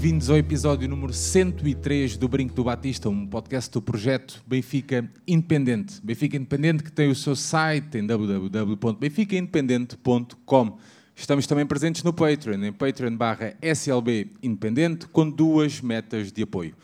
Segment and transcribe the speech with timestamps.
[0.00, 6.00] Bem-vindos ao episódio número 103 do Brinco do Batista, um podcast do projeto Benfica Independente.
[6.02, 10.78] Benfica Independente que tem o seu site em www.benficaindependente.com.
[11.14, 16.74] Estamos também presentes no Patreon, em patreon barra SLB Independente, com duas metas de apoio.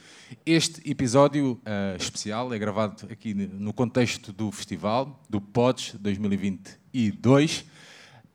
[0.44, 7.64] Este episódio ah, especial é gravado aqui no contexto do festival, do PODS 2022.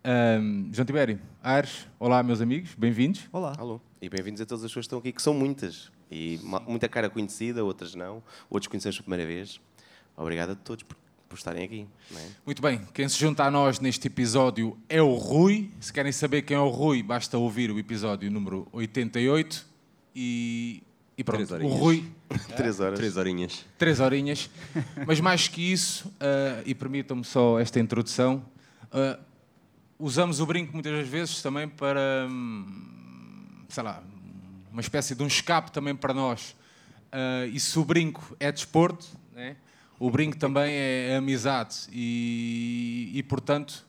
[0.04, 3.30] Ahm, João Tibério, Ares, olá meus amigos, bem-vindos.
[3.32, 3.54] Olá.
[3.60, 5.92] Alô, e bem-vindos a todas as pessoas que estão aqui, que são muitas.
[6.10, 8.24] E muita cara conhecida, outras não.
[8.50, 9.62] Outros conhecemos pela primeira vez.
[10.18, 10.98] Obrigado a todos por,
[11.30, 11.88] por estarem aqui.
[12.16, 12.28] é?
[12.44, 15.70] Muito bem, quem se junta a nós neste episódio é o Rui.
[15.80, 19.68] Se querem saber quem é o Rui, basta ouvir o episódio número 88
[20.16, 20.82] e,
[21.16, 21.46] e pronto.
[21.46, 21.68] Três O.
[21.68, 22.04] Rui,
[22.58, 22.98] Três horas.
[22.98, 23.66] Três horinhas.
[23.78, 24.50] três horinhas.
[25.06, 28.44] Mas mais que isso, ah, e permitam-me só esta introdução,
[28.92, 29.20] ah,
[30.00, 33.01] usamos o brinco muitas das vezes também para, hum,
[33.72, 34.04] sei lá,
[34.72, 36.56] uma espécie de um escape também para nós.
[37.12, 39.56] Ah, e se o brinco é desporto, né?
[40.00, 41.88] o brinco também é amizade.
[41.92, 43.86] E, e, portanto,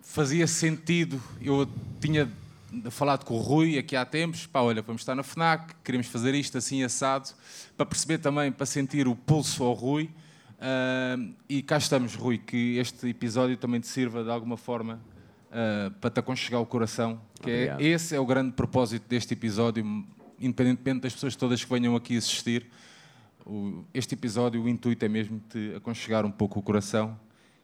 [0.00, 1.22] fazia sentido.
[1.40, 1.68] Eu
[2.00, 2.30] tinha
[2.90, 6.34] falado com o Rui aqui há tempos, pá, olha, vamos estar na FNAC, queremos fazer
[6.34, 7.28] isto assim assado,
[7.76, 10.10] para perceber também, para sentir o pulso ao Rui.
[10.58, 11.16] Ah,
[11.48, 15.00] e cá estamos, Rui, que este episódio também te sirva de alguma forma
[15.52, 17.20] ah, para te aconchegar o coração.
[17.40, 19.84] Que é, esse é o grande propósito deste episódio,
[20.40, 22.66] independentemente das pessoas todas que venham aqui assistir.
[23.44, 27.18] O- este episódio, o intuito é mesmo te aconchegar um pouco o coração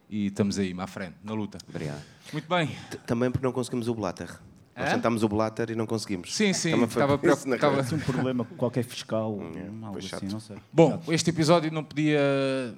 [0.09, 1.57] e estamos aí, à frente, na luta.
[1.69, 2.01] Obrigado.
[2.33, 2.67] Muito bem.
[2.89, 4.29] T- Também porque não conseguimos o Blatter.
[4.75, 4.95] Nós Hã?
[4.95, 6.33] tentámos o Blatter e não conseguimos.
[6.33, 7.55] Sim, sim, Também foi estava preocupado.
[7.55, 10.55] estava- um problema com qualquer fiscal, algo pois assim, não sei.
[10.71, 12.19] Bom, este episódio não podia,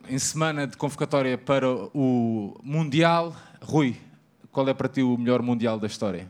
[0.10, 3.36] em semana de convocatória para o Mundial.
[3.62, 3.96] Rui,
[4.52, 6.30] qual é para ti o melhor Mundial da história?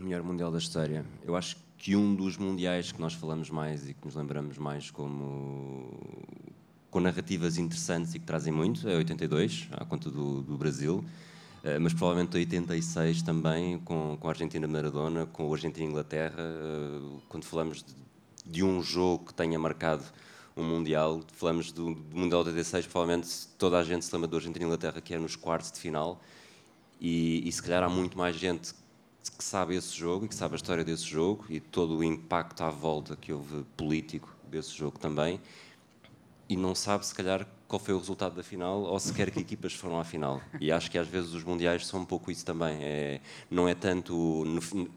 [0.00, 1.04] O melhor Mundial da história.
[1.24, 4.90] Eu acho que um dos mundiais que nós falamos mais e que nos lembramos mais
[4.90, 5.90] como
[6.90, 11.04] com narrativas interessantes e que trazem muito é 82, à conta do, do Brasil.
[11.62, 17.44] Eh, Mas provavelmente 86 também, com, com a Argentina Maradona, com o Argentina-Inglaterra, eh, quando
[17.44, 17.94] falamos de,
[18.46, 20.04] de um jogo que tenha marcado
[20.56, 24.36] um Mundial, falamos do, do Mundial de 86, provavelmente toda a gente se lembra do
[24.36, 26.18] Argentina-Inglaterra, que é nos quartos de final,
[27.00, 28.72] e, e se calhar há muito mais gente
[29.36, 32.62] que sabe esse jogo e que sabe a história desse jogo e todo o impacto
[32.62, 35.40] à volta que houve político desse jogo também.
[36.48, 39.72] E não sabe se calhar qual foi o resultado da final ou sequer que equipas
[39.72, 40.40] foram à final.
[40.60, 42.78] E acho que às vezes os mundiais são um pouco isso também.
[42.80, 43.20] É,
[43.50, 44.88] não é tanto no, fin-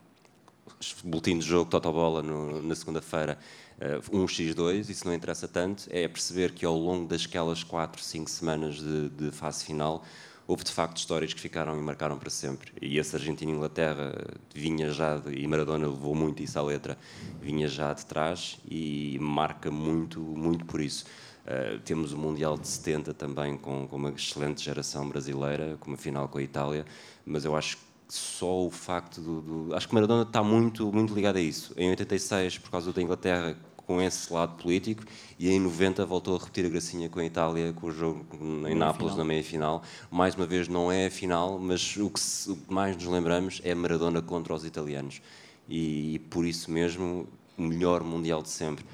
[1.03, 3.37] boletim de jogo, totobola no, na segunda-feira,
[3.79, 8.75] eh, 1x2, isso não interessa tanto, é perceber que ao longo daquelas 4, 5 semanas
[8.75, 10.03] de, de fase final,
[10.49, 12.71] houve de facto histórias que ficaram e marcaram para sempre.
[12.81, 14.15] E esse Argentina e Inglaterra
[14.53, 16.97] vinha já, de, e Maradona levou muito isso à letra,
[17.39, 21.05] vinha já de trás e marca muito, muito por isso.
[21.45, 25.97] Uh, temos o Mundial de 70 também, com, com uma excelente geração brasileira, com uma
[25.97, 26.83] final com a Itália,
[27.23, 31.13] mas eu acho que só o facto do, do- Acho que Maradona está muito, muito
[31.13, 31.73] ligado a isso.
[31.77, 33.55] Em 86, por causa da Inglaterra,
[33.89, 35.03] com esse lado político,
[35.39, 38.23] e em 90 voltou a repetir a gracinha com a Itália, com o jogo
[38.67, 39.81] em Nápoles, na meia-final.
[40.11, 43.07] Mais uma vez, não é a final, mas o que, se- o que mais nos
[43.07, 45.23] lembramos é Maradona contra os italianos.
[45.67, 47.27] E, e por isso mesmo,
[47.57, 48.85] o melhor Mundial de sempre.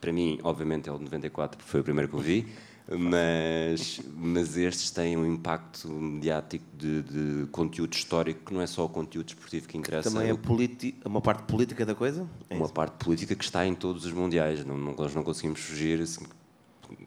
[0.00, 2.48] Para mim, obviamente, é o de 94, porque foi o primeiro que eu vi,
[2.90, 8.84] mas, mas estes têm um impacto mediático de, de conteúdo histórico que não é só
[8.84, 10.38] o conteúdo desportivo que interessa, Também é o-
[11.04, 12.28] uma parte política da coisa?
[12.50, 12.74] É uma isso.
[12.74, 14.64] parte política que está em todos os mundiais.
[14.64, 16.04] Não, não- nós não conseguimos fugir.
[16.06, 16.18] Se,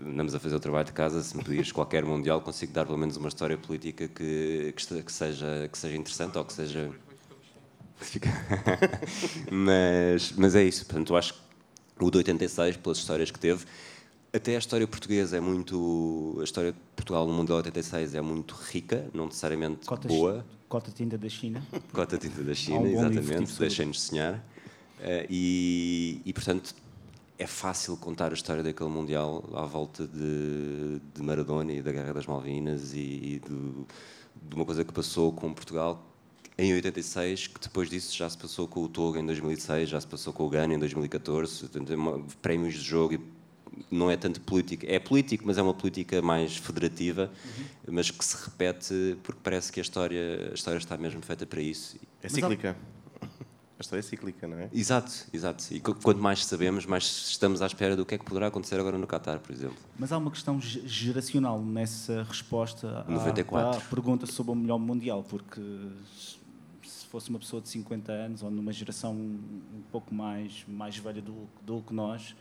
[0.01, 1.21] andamos a fazer o trabalho de casa.
[1.21, 5.11] Se me pedires qualquer mundial, consigo dar pelo menos uma história política que, que, que
[5.11, 6.89] seja, que seja interessante ou que seja.
[9.51, 10.85] Mas, mas é isso.
[10.85, 11.39] Portanto, eu acho que
[11.99, 13.65] o de 86, pelas histórias que teve,
[14.35, 16.37] até a história portuguesa é muito.
[16.39, 20.45] A história de Portugal no Mundial 86 é muito rica, não necessariamente Cotas, boa.
[20.67, 21.65] Cota tinta da China.
[21.93, 24.43] Cota tinta da China, um exatamente, sobre deixem-nos sonhar.
[24.99, 26.75] Eh, e, e, portanto,
[27.37, 32.13] é fácil contar a história daquele Mundial à volta de, de Maradona e da Guerra
[32.13, 33.87] das Malvinas e, e do,
[34.49, 36.03] de uma coisa que passou com Portugal
[36.57, 40.07] em 86, que depois disso já se passou com o Togo em 2006, já se
[40.07, 41.95] passou com o Ghana em 2014, portanto, é
[42.41, 43.34] prémios de jogo e
[43.91, 47.31] não é tanto política, é político, mas é uma política mais federativa,
[47.87, 51.61] mas que se repete porque parece que a história, a história está mesmo feita para
[51.61, 51.97] isso.
[52.21, 52.75] É cíclica.
[53.77, 54.69] A história é cíclica, não é?
[54.73, 55.65] Exato, exato.
[55.71, 58.79] E qu- quanto mais sabemos, mais estamos à espera do que é que poderá acontecer
[58.79, 59.75] agora no Qatar, por exemplo.
[59.99, 63.77] Mas há uma questão ge- geracional nessa resposta à- 94.
[63.77, 65.59] à pergunta sobre o melhor mundial, porque
[66.83, 71.21] se fosse uma pessoa de 50 anos ou numa geração um pouco mais, mais velha
[71.21, 72.33] do, do que nós,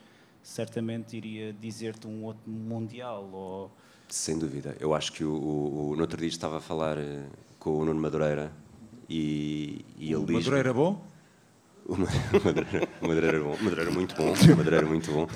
[0.45, 3.29] certamente iria dizer-te um outro mundial.
[3.33, 3.71] Ou...
[4.09, 4.77] Sem dúvida.
[4.79, 7.25] Eu acho que o, o, o- no outro dia estava a falar eh,
[7.59, 8.53] com o Nuno Madureira
[9.09, 10.37] e, e ele O diz.
[10.37, 11.03] Madureira bom?
[11.87, 13.55] O Ma- o Madureira, o Madureira era bom.
[13.55, 14.33] O Madureira muito bom.
[14.33, 15.27] O Madureira era muito bom.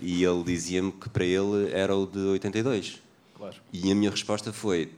[0.00, 3.00] E ele dizia-me que para ele era o de 82.
[3.36, 3.56] Claro.
[3.72, 4.92] E a minha resposta foi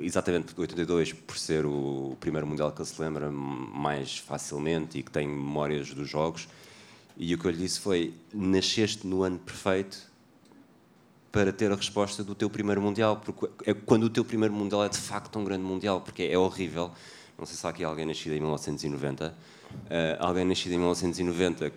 [0.00, 5.02] exatamente porque 82 por ser o primeiro mundial que ele se lembra mais facilmente e
[5.02, 6.48] que tem memórias dos jogos.
[7.22, 9.98] E o que eu lhe disse foi: nasceste no ano perfeito
[11.30, 14.82] para ter a resposta do teu primeiro mundial, porque é quando o teu primeiro mundial
[14.84, 16.90] é de facto um grande mundial, porque é horrível.
[17.38, 19.34] Não sei se há aqui alguém nascido em 1990.
[19.90, 21.72] eh, alguém nascido em 1990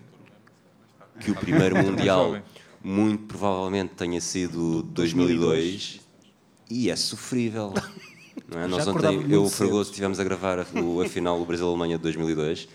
[1.20, 2.42] que o primeiro mundial
[2.82, 6.00] muito provavelmente tenha sido 2002
[6.70, 7.72] e é sofrível.
[8.48, 8.66] Não é?
[8.66, 9.56] Nós ontem, eu e o cedo.
[9.56, 12.68] Fragoso, estivemos a gravar a, o- a final do Brasil-Alemanha de 2002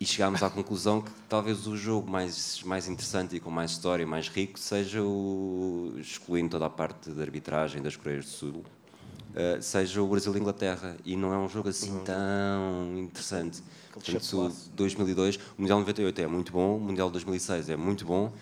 [0.00, 4.06] e chegámos à conclusão que talvez o jogo mais, mais interessante e com mais história,
[4.06, 8.64] mais rico, seja o, excluindo toda a parte da arbitragem das Coreias do Sul,
[9.34, 10.96] eh, seja o Brasil-Inglaterra.
[11.04, 13.62] E não é um jogo assim tão interessante.
[13.92, 14.70] Portanto, chapelaço.
[14.74, 18.32] 2002, o Mundial 98 é muito bom, o Mundial 2006 é muito bom,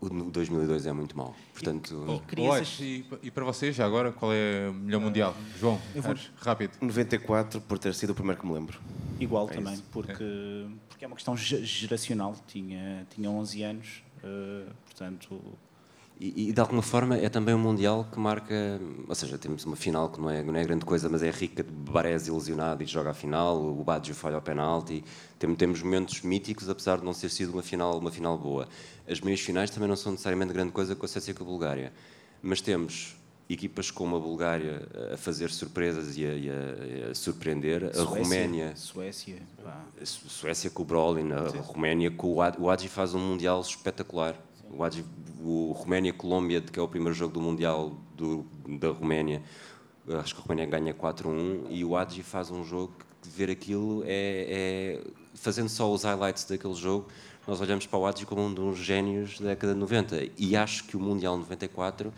[0.00, 1.34] o de 2002 é muito mau.
[1.52, 2.78] Portanto, E crianças.
[2.80, 5.34] e, e para vocês, já agora, qual é o melhor mundial?
[5.58, 6.72] João, Ares, rápido.
[6.80, 8.78] 94 por ter sido o primeiro que me lembro.
[9.18, 9.84] Igual É também, isso.
[9.90, 12.36] porque, porque é uma questão ge- geracional.
[12.46, 15.40] Tinha, tinha 11 anos, eh, portanto,
[16.18, 19.76] E, e, de alguma forma é também um Mundial que marca, ou seja, temos uma
[19.76, 22.86] final que não é, não é grande coisa, mas é rica de Barés ilusionado e
[22.86, 25.04] joga a final, o Baggio falha ao penalti,
[25.38, 28.66] temos, temos momentos míticos, apesar de não ter sido uma final, uma final boa.
[29.06, 31.46] As meias finais também não são necessariamente grande coisa com a Suécia e com a
[31.46, 31.92] Bulgária,
[32.42, 33.14] mas temos
[33.48, 38.04] equipas como a Bulgária a fazer surpresas e a, e a- a surpreender, a Suécia,
[38.22, 39.84] Roménia, Suécia, pá.
[40.02, 44.34] Suécia com o Brolin, a Roménia com o o Adji faz um Mundial espetacular.
[44.78, 48.44] O, o Roménia-Colômbia, que é o primeiro jogo do Mundial do,
[48.78, 49.42] da Roménia,
[50.18, 54.02] acho que a Roménia ganha 4-1 e o Adji faz um jogo que ver aquilo
[54.04, 57.06] é, é- fazendo só os highlights daquele jogo,
[57.46, 60.84] nós olhamos para o Adji como um dos génios da década de 90 e acho
[60.84, 62.12] que o Mundial 94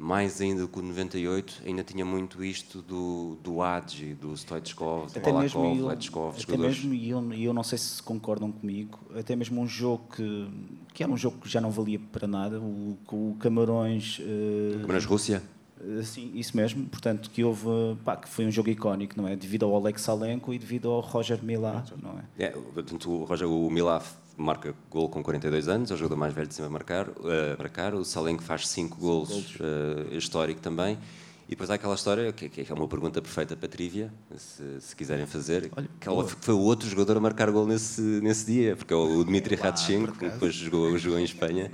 [0.00, 5.18] mais ainda que o 98, ainda tinha muito isto do, do Adji, do Stoichkov, do
[5.18, 8.98] Até mesmo, Balakov, Letchkov, até mesmo e eu, e eu não sei se concordam comigo,
[9.14, 10.48] até mesmo um jogo que,
[10.94, 14.18] que era um jogo que já não valia para nada, o, o Camarões.
[14.22, 15.42] eh, Mas Rússia?
[15.82, 16.86] eh, Sim, isso mesmo.
[16.86, 17.66] Portanto, que houve,
[18.02, 19.36] pá, que foi um jogo icónico, não é?
[19.36, 22.44] Devido ao Alex Salenko e devido ao Roger Milá, não é?
[22.46, 26.32] É, portanto, o, Roger, o Milaf marca gol com 42 anos, é o jogador mais
[26.34, 27.08] velho de sempre a marcar.
[27.08, 27.94] eh, marcar.
[27.94, 30.98] O Salenko faz 5 golos, eh, histórico também.
[31.46, 34.62] E depois há aquela história, que, que é uma pergunta perfeita para a trivia, se,
[34.80, 35.68] se quiserem fazer,
[35.98, 39.24] que ela foi o outro jogador a marcar gol nesse, nesse dia, porque é o
[39.24, 41.68] Dmitry Radchenko, que depois jogou, jogou em Espanha,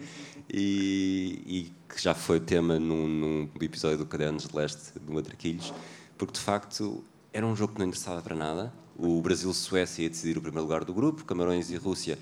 [0.51, 5.75] e, e que já foi tema num, num episódio do Cadernos de Leste, do Matraquilhos,
[6.17, 8.73] porque de facto era um jogo que não interessava para nada.
[8.97, 12.19] O Brasil-Suécia ia decidir o primeiro lugar do grupo, Camarões e Rússia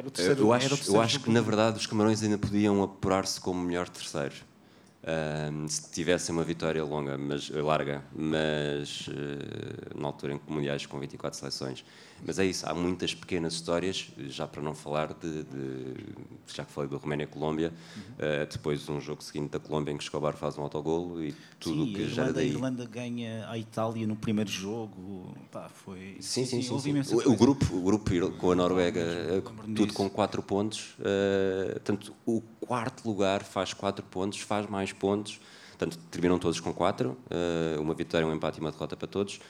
[0.00, 2.38] Que era o eu, terceiro, eu acho, eu acho que, na verdade, os Camarões ainda
[2.38, 4.34] podiam apurar-se como melhor terceiro.
[5.68, 10.98] Se tivessem uma vitória longa, mas, larga, mas eh, na altura em que mundiais com
[11.00, 11.84] 24 seleções.
[12.26, 15.94] Mas é isso, há muitas pequenas histórias, já para não falar de, de-
[16.46, 18.02] já que falei da Roménia-Colômbia, Uhum.
[18.18, 21.82] eh, depois um jogo seguinte da Colômbia em que Escobar faz um autogolo e tudo
[21.82, 22.48] o Sim, que a gera Irlanda, a daí.
[22.50, 26.18] Irlanda ganha a Itália no primeiro jogo, pá, foi...
[26.20, 26.78] Sim, sim, sim.
[26.78, 26.90] sim.
[26.90, 29.42] imensa O, o grupo, o grupo com a Noruega, eh,
[29.74, 30.94] tudo com 4 pontos.
[31.72, 35.40] portanto, o quarto lugar faz 4 pontos, faz mais pontos.
[35.70, 37.16] Portanto, terminam todos com 4.
[37.80, 39.40] uma vitória, um empate e uma derrota para todos.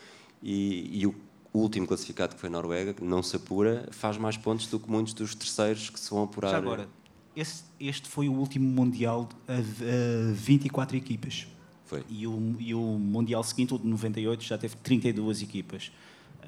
[0.42, 1.14] E, e o
[1.52, 4.90] último classificado, que foi a Noruega, que não se apura, faz mais pontos do que
[4.90, 6.50] muitos dos terceiros que se vão apurar.
[6.52, 6.88] Já agora,
[7.36, 11.46] esse- este foi o último Mundial a, a 24 equipas.
[11.84, 12.02] Foi.
[12.08, 15.92] E o, e o Mundial seguinte, o de 98, já teve 32 equipas.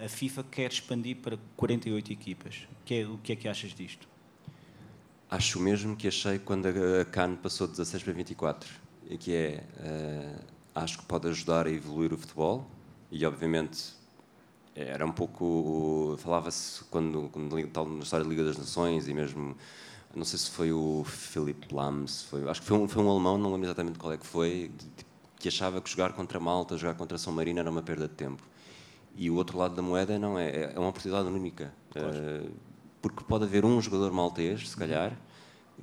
[0.02, 2.66] A FIFA quer expandir para 48 equipas.
[2.80, 4.08] O que é, o que, é que achas disto?
[5.32, 8.70] Acho mesmo que achei quando a CAN passou de 16 para 24,
[9.08, 10.34] e que é, eh,
[10.74, 12.70] acho que pode ajudar a evoluir o futebol
[13.10, 13.94] e, obviamente,
[14.76, 16.16] era um pouco.
[16.18, 19.56] Falava-se quando, quando tal na história da Liga das Nações e mesmo.
[20.14, 23.38] Não sei se foi o Philip Lam, foi, acho que foi um, foi um alemão,
[23.38, 24.70] não lembro exatamente qual é que foi,
[25.38, 28.42] que achava que jogar contra Malta, jogar contra São Marino era uma perda de tempo.
[29.16, 31.72] E o outro lado da moeda não é, é uma oportunidade única.
[31.90, 32.18] Claro.
[32.18, 32.71] Uh,
[33.02, 35.18] porque pode haver um jogador maltês, se calhar,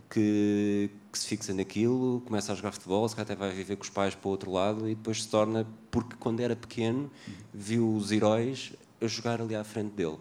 [0.10, 3.84] que, que, se fixa naquilo, começa a jogar futebol, se calhar até vai viver com
[3.84, 7.12] os pais para o outro lado e depois se torna, porque quando era pequeno,
[7.54, 10.18] viu os heróis a jogar ali à frente dele.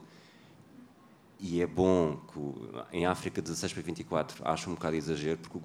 [1.41, 5.59] E é bom que em África 16 para 24 acho um bocado exagero, porque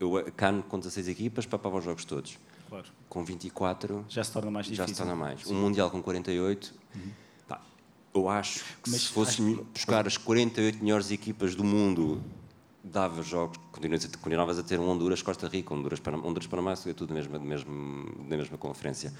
[0.00, 2.36] eu cano com 16 equipas papava os jogos todos.
[2.68, 2.86] Claro.
[3.08, 4.86] Com 24 já se torna mais difícil.
[4.86, 5.44] Já se torna mais.
[5.44, 5.54] Sim.
[5.54, 7.02] Um Mundial com 48, uhum.
[8.14, 12.22] Eu acho que Mas se fosse buscar as 48 melhores equipas do mundo
[12.82, 13.58] dava jogos,
[14.20, 17.38] continuavas a ter um Honduras, Costa Rica, Honduras, Panamá, Honduras, Panamá, é tudo da mesma,
[17.38, 17.72] da, mesma,
[18.28, 19.12] da mesma conferência.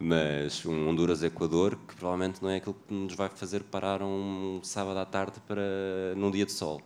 [0.00, 4.60] Mas um Honduras, Equador, que provavelmente não é aquilo que nos vai fazer parar um
[4.64, 5.62] sábado à tarde para,
[6.16, 6.80] num dia de sol.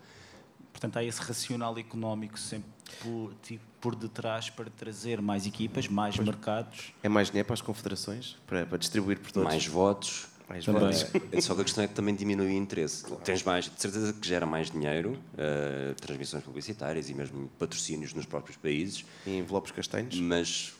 [0.72, 2.68] Portanto, há esse racional económico sempre
[3.00, 6.26] por, tipo, por detrás para trazer mais equipas, mais pois.
[6.26, 6.92] mercados.
[7.00, 9.48] É mais dinheiro para as confederações, para, para distribuir por todos.
[9.48, 10.90] Mais votos mais também.
[11.32, 13.04] É só que a questão é que também diminui o interesse.
[13.04, 13.22] Claro.
[13.22, 18.26] Tens mais, de certeza que gera mais dinheiro, uh, transmissões publicitárias e mesmo patrocínios nos
[18.26, 19.04] próprios países.
[19.26, 20.18] E envelopes castanhos.
[20.20, 20.74] Mas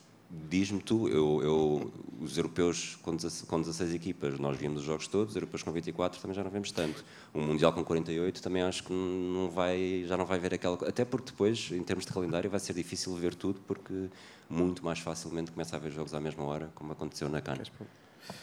[0.48, 5.06] diz-me tu, eu, eu, os europeus com 16, com 16 equipas, nós víamos os jogos
[5.06, 7.04] todos, os europeus com 24 também já não vemos tanto.
[7.32, 10.76] O Mundial com 48 também acho que não vai, já não vai ver aquela.
[10.88, 14.08] Até porque depois, em termos de calendário, vai ser difícil ver tudo, porque
[14.48, 17.58] muito mais facilmente começa a haver jogos à mesma hora, como aconteceu na CAN.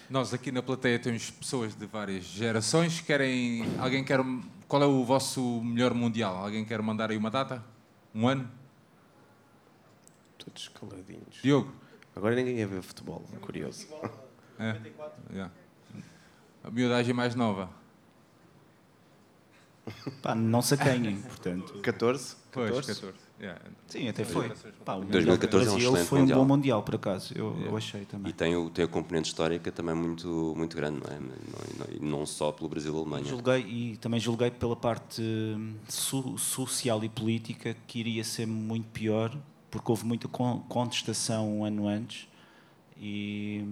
[0.09, 3.01] Nós aqui na plateia temos pessoas de várias gerações.
[3.01, 3.65] Querem.
[3.79, 4.19] Alguém quer.
[4.67, 6.35] Qual é o vosso melhor mundial?
[6.37, 7.63] Alguém quer mandar aí uma data?
[8.13, 8.49] Um ano?
[10.37, 11.41] Todos caladinhos.
[11.41, 11.73] Diogo?
[12.15, 13.87] Agora ninguém ia ver futebol, é curioso.
[14.59, 14.77] É.
[15.31, 15.51] Yeah.
[16.63, 17.69] A miudagem mais nova.
[20.21, 21.79] Pá, não se acanhem, portanto.
[21.81, 22.35] 14?
[22.51, 23.13] Pois, 14.
[23.41, 23.59] Yeah.
[23.87, 24.51] Sim, até foi.
[24.85, 26.39] Pá, o 2014 é um excelente foi mundial.
[26.39, 27.71] um bom mundial, por acaso, eu, yeah.
[27.71, 28.29] eu achei também.
[28.29, 31.19] E tem, o, tem a componente histórica também muito, muito grande, não é?
[31.19, 33.25] Não, não, não só pelo Brasil e Alemanha.
[33.25, 35.23] Julguei, e também julguei pela parte
[35.87, 39.35] so, social e política que iria ser muito pior,
[39.71, 42.29] porque houve muita contestação um ano antes.
[43.03, 43.65] E,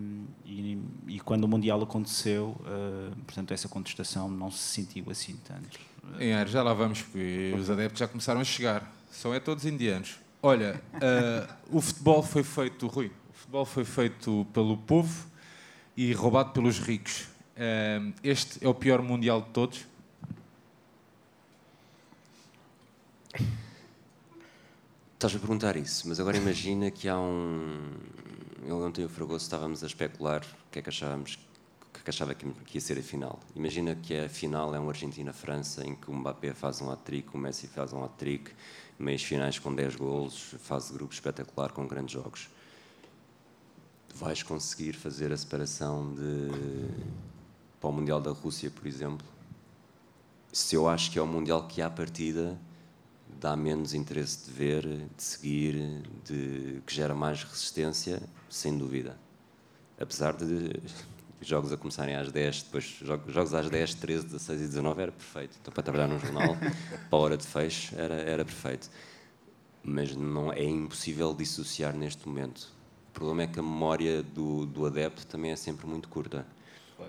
[0.43, 5.79] e, e, quando o Mundial aconteceu, uh, portanto, essa contestação não se sentiu assim tanto.
[6.19, 8.98] Em Ares, já lá vamos, porque os adeptos já começaram a chegar.
[9.09, 10.19] São é todos indianos.
[10.41, 15.27] Olha, uh, o futebol foi feito, Rui, o futebol foi feito pelo povo
[15.97, 17.27] e roubado pelos ricos.
[17.57, 19.85] Uh, este é o pior mundial de todos?
[25.15, 27.91] Estás a perguntar isso, mas agora imagina que há um.
[28.65, 31.37] Eu ontem o Fragoso estávamos a especular o que é que achávamos
[32.03, 33.39] que achava que ia ser a final.
[33.55, 37.37] Imagina que a final é um Argentina-França em que o Mbappé faz um hat-trick, o
[37.37, 38.51] Messi faz um hat-trick,
[38.99, 42.49] meias finais com 10 golos, fase de grupo espetacular com grandes jogos.
[44.13, 46.49] Vais conseguir fazer a separação de
[47.79, 49.25] para o Mundial da Rússia, por exemplo?
[50.51, 52.59] Se eu acho que é o Mundial que à partida
[53.39, 59.17] dá menos interesse de ver, de seguir, de que gera mais resistência, sem dúvida.
[59.97, 60.73] Apesar de
[61.41, 65.57] jogos a começarem às 10, depois jogos às 10, 13, 16 e 19 era perfeito.
[65.61, 66.55] Então, para trabalhar num jornal,
[67.09, 68.89] para a hora de fecho, era, era perfeito.
[69.83, 72.69] Mas não é impossível dissociar neste momento.
[73.09, 76.45] O problema é que a memória do, do adepto também é sempre muito curta.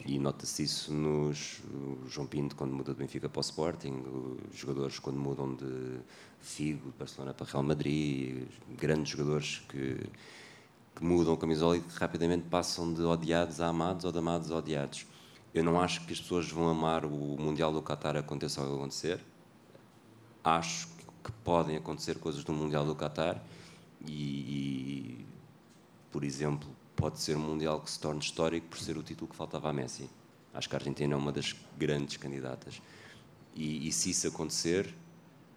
[0.06, 1.60] E nota-se isso nos
[2.08, 4.02] João Pinto quando muda do Benfica para o Sporting,
[4.52, 5.98] os jogadores quando mudam de
[6.40, 8.46] Figo, de Barcelona para Real Madrid,
[8.78, 9.98] grandes jogadores que
[10.94, 14.50] que mudam a camisola e que rapidamente passam de odiados a amados ou de amados
[14.50, 15.06] a odiados.
[15.52, 18.74] Eu não acho que as pessoas vão amar o Mundial do Qatar aconteça o que
[18.74, 19.20] acontecer.
[20.44, 20.88] Acho
[21.24, 23.42] que podem acontecer coisas no Mundial do Qatar
[24.06, 25.26] e, e,
[26.10, 29.36] por exemplo, pode ser um Mundial que se torne histórico por ser o título que
[29.36, 30.08] faltava a Messi.
[30.52, 32.80] Acho que a Argentina é uma das grandes candidatas.
[33.54, 34.94] E, e se isso acontecer,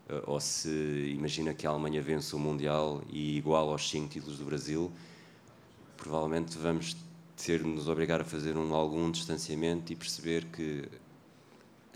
[0.09, 4.39] eh, ou se imagina que a Alemanha vence o Mundial e igual aos cinco títulos
[4.39, 4.91] do Brasil,
[6.03, 6.97] provavelmente vamos
[7.37, 10.83] ter de nos obrigar a fazer um, algum distanciamento e perceber que,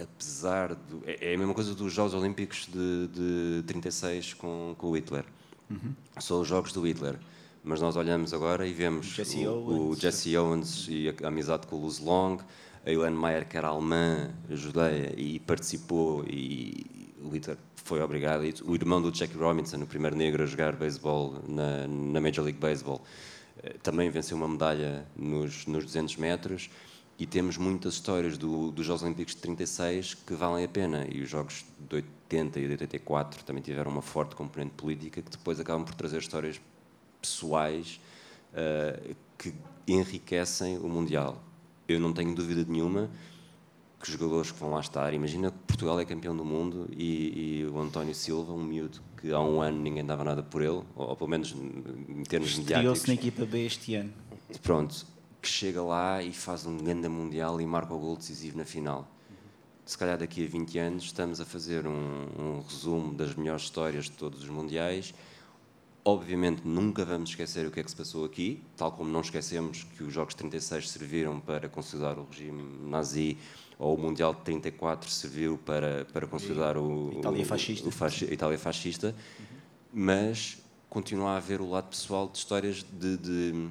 [0.01, 1.03] apesar do.
[1.05, 5.25] É, é a mesma coisa dos Jogos Olímpicos de, de 36 com, com o Hitler.
[5.69, 5.93] Uhum.
[6.19, 7.19] São os Jogos do Hitler.
[7.63, 9.97] Mas nós olhamos agora e vemos Jesse o, Owens.
[9.97, 12.37] o, Jesse Owens e a, a amizade com o Luz Long,
[12.85, 18.43] a Helene Mayer, que era alemã, judeia, e participou, e o Hitler foi obrigado.
[18.63, 22.59] O irmão do Jackie Robinson, o primeiro negro a jogar beisebol na, na Major League
[22.59, 23.01] Baseball
[23.81, 26.69] também venceu uma medalha nos, nos 200 metros
[27.19, 31.21] e temos muitas histórias do, dos Jogos Olímpicos de 36 que valem a pena e
[31.21, 35.59] os Jogos de 80 e de 84 também tiveram uma forte componente política que depois
[35.59, 36.61] acabam por trazer histórias
[37.19, 37.99] pessoais
[38.53, 39.53] uh, que
[39.87, 41.41] enriquecem o Mundial.
[41.87, 43.09] Eu não tenho dúvida nenhuma
[43.99, 47.61] que os jogadores que vão lá estar, imagina que Portugal é campeão do mundo e,
[47.61, 50.83] e o António Silva, um miúdo que há um ano ninguém dava nada por ele,
[50.95, 52.69] ou, ou pelo menos em termos mediáticos.
[52.69, 54.13] Estreou-se na equipa B este ano.
[54.61, 55.05] Pronto,
[55.41, 59.07] que chega lá e faz um grande mundial e marca o gol decisivo na final.
[59.85, 64.05] Se calhar daqui a 20 anos estamos a fazer um, um resumo das melhores histórias
[64.05, 65.13] de todos os mundiais.
[66.07, 69.83] Obviamente nunca vamos esquecer o que é que se passou aqui, tal como não esquecemos
[69.83, 73.37] que os Jogos 36 serviram para consolidar o regime nazi
[73.77, 78.57] ou o Mundial de 34 serviu para, para consolidar o, Itália fascista, o, o, Itália
[78.57, 79.45] fascista uhum.
[79.91, 80.57] mas
[80.89, 83.69] continua a haver o lado pessoal de histórias de, de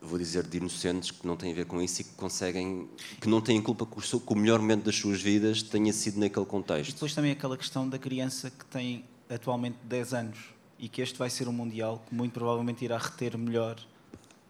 [0.00, 2.88] vou dizer, de inocentes que não têm a ver com isso e que conseguem,
[3.20, 6.20] que não têm culpa que o, que o melhor momento das suas vidas tenha sido
[6.20, 6.90] naquele contexto.
[6.90, 10.38] E depois também aquela questão da criança que tem atualmente 10 anos
[10.78, 13.76] e que este vai ser um Mundial que muito provavelmente irá reter melhor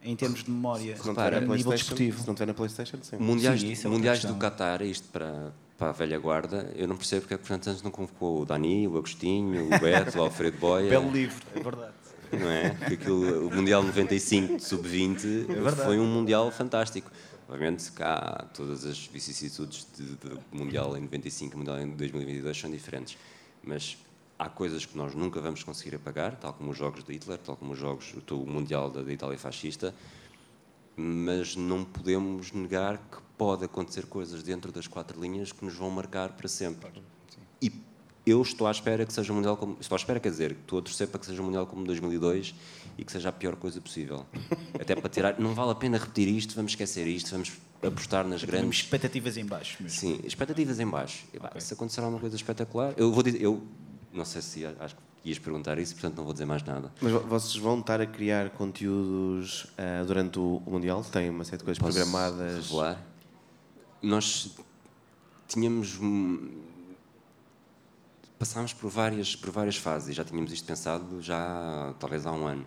[0.02, 2.20] em termos de memória se não para, a nível desportivo.
[2.20, 3.16] Se não tiver na Playstation, sim.
[3.16, 7.22] Mundiais, sim, é mundiais do Qatar, isto para, para a velha guarda, eu não percebo
[7.22, 10.56] porque é que o Fernando não convocou o Dani, o Agostinho, o Beto, o Alfredo
[10.60, 10.88] Boia.
[10.88, 11.94] Belo livro, é verdade
[12.32, 12.70] não é?
[12.70, 17.10] Porque aquilo, o Mundial 95 sub-20 é foi um Mundial fantástico.
[17.48, 23.16] Obviamente cá todas as vicissitudes do Mundial em 95 e Mundial em 2022 são diferentes,
[23.62, 23.96] mas
[24.38, 27.56] há coisas que nós nunca vamos conseguir apagar, tal como os jogos de Hitler, tal
[27.56, 29.94] como os jogos do Mundial da, da Itália fascista,
[30.96, 35.90] mas não podemos negar que pode acontecer coisas dentro das quatro linhas que nos vão
[35.90, 36.90] marcar para sempre.
[37.62, 37.72] E
[38.26, 39.76] eu estou à espera que seja um mundial como.
[39.80, 42.54] Estou à espera, quer dizer, estou a torcer para que seja um mundial como 2002
[42.98, 44.26] e que seja a pior coisa possível.
[44.78, 45.40] Até para tirar.
[45.40, 47.52] Não vale a pena repetir isto, vamos esquecer isto, vamos
[47.82, 48.80] apostar nas grandes.
[48.80, 49.82] expectativas em baixo.
[49.82, 49.98] Mesmo.
[49.98, 51.24] Sim, expectativas em baixo.
[51.32, 51.60] Okay.
[51.60, 53.40] Se acontecer alguma coisa espetacular, eu vou dizer.
[53.40, 53.62] Eu
[54.18, 56.92] não sei se acho que ias perguntar isso, portanto não vou dizer mais nada.
[57.00, 61.02] Mas vocês vão estar a criar conteúdos uh, durante o Mundial?
[61.04, 62.66] Tem uma série de coisas Posso programadas?
[62.66, 63.02] Revelar?
[64.02, 64.50] Nós
[65.46, 65.98] tínhamos
[68.38, 72.46] passámos por várias, por várias fases e já tínhamos isto pensado já talvez há um
[72.46, 72.66] ano.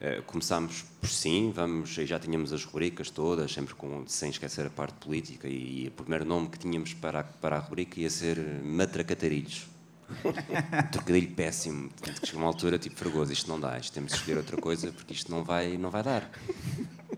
[0.00, 4.70] Uh, começámos por sim, vamos, já tínhamos as rubricas todas, sempre com, sem esquecer a
[4.70, 8.08] parte política, e, e o primeiro nome que tínhamos para a, para a rubrica ia
[8.08, 9.69] ser Matracatarilhos.
[10.92, 14.38] Trocadilho péssimo, que chega uma altura tipo fregoso, isto não dá, isto temos de escolher
[14.38, 16.30] outra coisa porque isto não vai, não vai dar.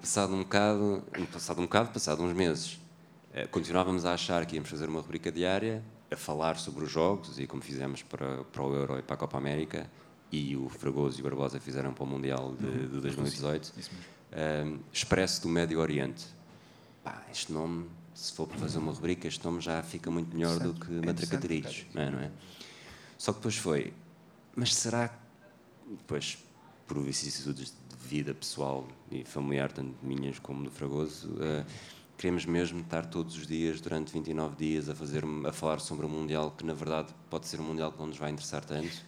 [0.00, 2.74] Passado um bocado, passado um bocado, passado uns meses,
[3.34, 7.38] uh, continuávamos a achar que íamos fazer uma rubrica diária a falar sobre os jogos
[7.38, 9.90] e como fizemos para, para o Euro e para a Copa América
[10.30, 12.88] e o Fragoso e o Barbosa fizeram para o Mundial de, uhum.
[12.88, 13.72] de 2018
[14.66, 16.24] um, Expresso do Médio Oriente
[17.02, 20.58] Pá, este nome se for para fazer uma rubrica este nome já fica muito melhor
[20.58, 22.30] do que é Matracateritos não, é, não é?
[23.22, 23.92] Só que depois foi
[24.56, 25.16] mas será
[25.88, 26.38] depois
[26.86, 31.64] por vicissitudes de vida pessoal e familiar tanto minhas como do Fragoso uh,
[32.22, 36.08] queremos mesmo estar todos os dias, durante 29 dias, a, fazer, a falar sobre um
[36.08, 39.04] Mundial que, na verdade, pode ser um Mundial que não nos vai interessar tanto.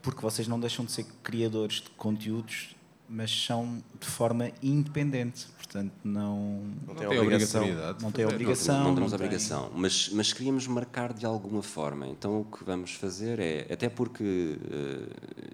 [0.00, 2.74] Porque vocês não deixam de ser criadores de conteúdos,
[3.08, 5.46] mas são de forma independente.
[5.56, 7.66] Portanto, não, não, tem, tem obrigação.
[8.00, 8.84] Não tem obrigação.
[8.84, 12.06] Não, temos obrigação, mas, mas queríamos marcar de alguma forma.
[12.06, 15.08] Então, o que vamos fazer é, até porque uh,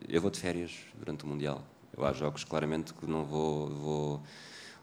[0.08, 1.64] eu vou de férias durante o Mundial.
[1.96, 4.22] Eu há jogos, claramente, que não vou, vou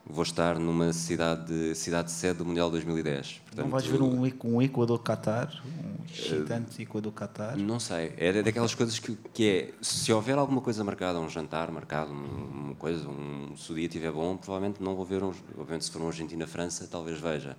[0.05, 3.41] vou estar numa cidade, cidade sede do Mundial 2010.
[3.45, 5.61] Portanto, não vais ver um, um Equador-Qatar?
[5.65, 7.57] Um excitante uh, Equador-Qatar?
[7.57, 8.13] Não sei.
[8.17, 12.75] É daquelas coisas que, que é, se houver alguma coisa marcada, um jantar marcado, uma
[12.75, 16.01] coisa, um, se o dia estiver bom, provavelmente não vou ver, um, obviamente se for
[16.01, 17.55] um Argentina-França, talvez veja.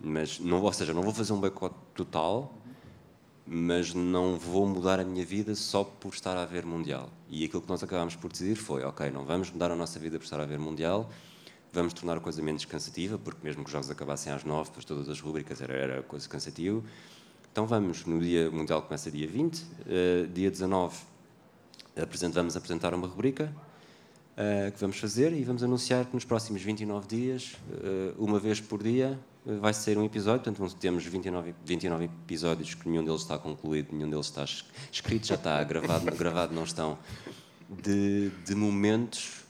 [0.00, 2.58] Mas, não, ou seja, não vou fazer um boicote total,
[3.46, 7.10] mas não vou mudar a minha vida só por estar a ver Mundial.
[7.28, 10.18] E aquilo que nós acabámos por decidir foi, ok, não vamos mudar a nossa vida
[10.18, 11.10] por estar a ver Mundial,
[11.72, 14.84] vamos tornar a coisa menos cansativa, porque mesmo que os jogos acabassem às 9, depois
[14.84, 16.82] todas as rubricas era, era coisa cansativa.
[17.50, 20.96] Então vamos, no dia o Mundial começa dia 20, uh, eh, dia 19
[22.00, 23.52] apresent, vamos apresentar uma rubrica
[24.32, 28.60] uh, que vamos fazer e vamos anunciar que nos próximos 29 dias, uh, uma vez
[28.60, 33.38] por dia, vai ser um episódio, portanto temos 29, 29 episódios que nenhum deles está
[33.38, 34.44] concluído, nenhum deles está
[34.90, 36.98] escrito, já está gravado, gravado não estão,
[37.68, 39.41] de, de momentos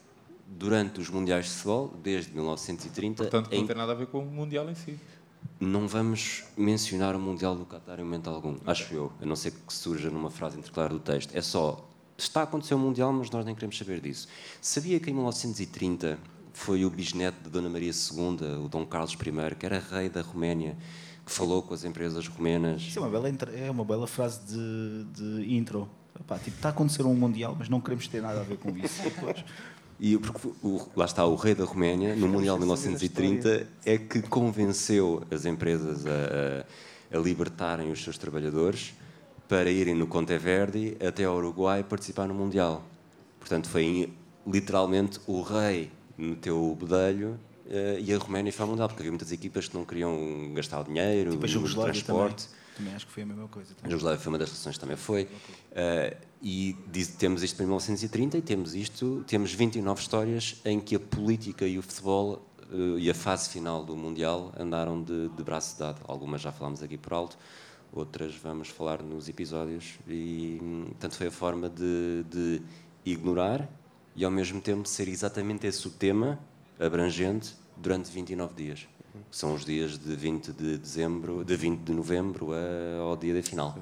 [0.58, 3.22] durante os Mundiais de Futebol, desde 1930.
[3.22, 3.66] Portanto, não em...
[3.66, 4.98] tem nada a ver com o Mundial em si.
[5.58, 9.52] Não vamos mencionar o Mundial do Qatar em momento algum, acho eu, a não ser
[9.52, 11.36] que surja numa frase interclar do texto.
[11.36, 14.28] É só está a acontecer o Mundial, mas nós nem queremos saber disso.
[14.60, 16.18] Sabia que em 1930
[16.52, 20.20] foi o bisneto de Dona Maria II, o Dom Carlos I, que era rei da
[20.20, 20.76] Roménia,
[21.24, 22.82] que falou com as empresas romenas.
[22.82, 25.88] Isso é uma bela, é uma bela frase de, de intro.
[26.18, 28.76] Epá, tipo, está a acontecer um Mundial, mas não queremos ter nada a ver com
[28.76, 29.02] isso.
[30.04, 34.20] E porque o- lá está o rei da Roménia, no Mundial de 1930, é que
[34.22, 36.10] convenceu as empresas a,
[37.14, 38.94] a- a libertarem os seus trabalhadores
[39.48, 42.82] para irem no Conte Verde até ao Uruguai participar no Mundial.
[43.38, 44.12] Portanto, foi
[44.44, 45.88] literalmente o rei
[46.18, 47.38] meteu o bedelho
[47.70, 50.18] eh, e a Roménia foi ao Mundial, porque havia muitas equipas que não queriam
[50.52, 52.46] gastar o dinheiro, Tipo o transporte.
[52.48, 52.61] também.
[52.76, 53.72] Também acho que foi a mesma coisa.
[53.72, 53.90] A também.
[53.90, 55.28] Jugoslávia foi uma das seleções que também foi.
[55.72, 60.96] Eh, e diz- temos isto para 1930 e temos isto, temos 29 histórias em que
[60.96, 65.42] a política e o futebol eh, e a fase final do Mundial andaram de, de
[65.42, 66.00] braço dado.
[66.08, 67.36] Algumas já falámos aqui por alto,
[67.92, 69.98] outras vamos falar nos episódios.
[70.08, 70.58] E,
[70.88, 72.62] portanto, foi a forma de, de
[73.04, 73.68] ignorar
[74.16, 76.38] e, ao mesmo tempo, ser exatamente esse o tema
[76.80, 78.88] abrangente durante 29 dias.
[79.30, 82.50] São os dias de 20 de dezembro, de 20 de novembro
[83.00, 83.76] ao dia da final.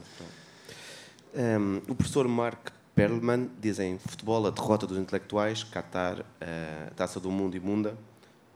[1.34, 7.20] Um, o professor Mark Perlman diz em Futebol, a derrota dos intelectuais, Qatar, a taça
[7.20, 7.96] do mundo imunda,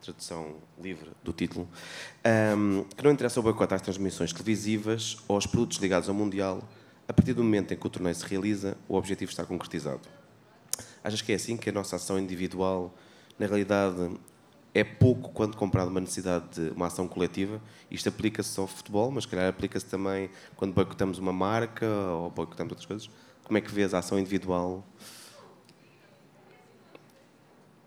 [0.03, 1.69] tradução livre do título,
[2.57, 6.63] um, que não interessa o boicote às transmissões televisivas ou aos produtos ligados ao Mundial,
[7.07, 10.03] a partir do momento em que o torneio se realiza, o objetivo está concretizado.
[11.03, 12.93] Achas que é assim que a nossa ação individual,
[13.39, 14.11] na realidade,
[14.75, 17.63] é pouco quando comparado uma necessidade de uma ação coletiva?
[17.89, 22.87] Isto aplica-se ao futebol, mas calhar aplica-se também quando boicotamos uma marca ou boicotamos outras
[22.87, 23.11] coisas.
[23.45, 24.85] Como é que vês a ação individual?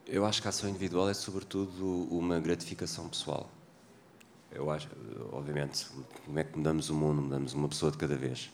[0.05, 3.51] Eu acho que a ação individual é, sobretudo, uma gratificação pessoal.
[4.49, 4.87] Eu acho,
[5.33, 5.85] obviamente,
[6.25, 7.21] como é que mudamos o mundo?
[7.21, 8.49] Mudamos uma pessoa de cada vez.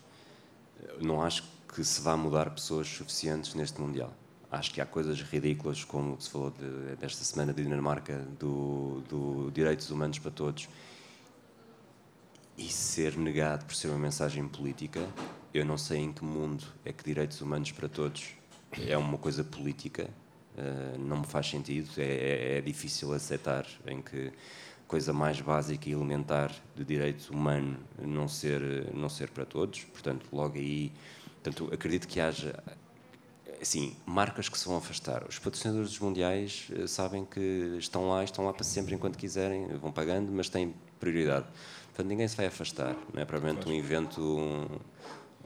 [0.82, 4.12] Eu não acho que se vá mudar pessoas suficientes neste Mundial.
[4.54, 9.52] Acho que há coisas ridículas, como se falou de- desta semana de Dinamarca, do, do
[9.52, 10.70] direitos humanos para todos,
[12.56, 15.02] e ser negado por ser uma mensagem política.
[15.52, 18.36] Eu não sei em que mundo é que direitos humanos para todos
[18.88, 20.08] é uma coisa política.
[20.56, 21.90] Uh, não me faz sentido.
[21.98, 24.32] É, é- é difícil aceitar em que
[24.88, 28.62] coisa mais básica e elementar de direito humano não ser
[28.94, 29.84] não ser para todos.
[29.86, 30.92] Portanto, logo aí,
[31.42, 32.54] portanto, acredito que haja
[33.64, 35.24] assim, marcas que se vão afastar.
[35.28, 39.68] Os patrocinadores dos mundiais eh, sabem que estão lá, estão lá para sempre enquanto quiserem,
[39.78, 41.46] vão pagando, mas têm prioridade.
[41.88, 42.96] Portanto, ninguém se vai afastar.
[43.14, 44.68] Não é provavelmente um evento, um,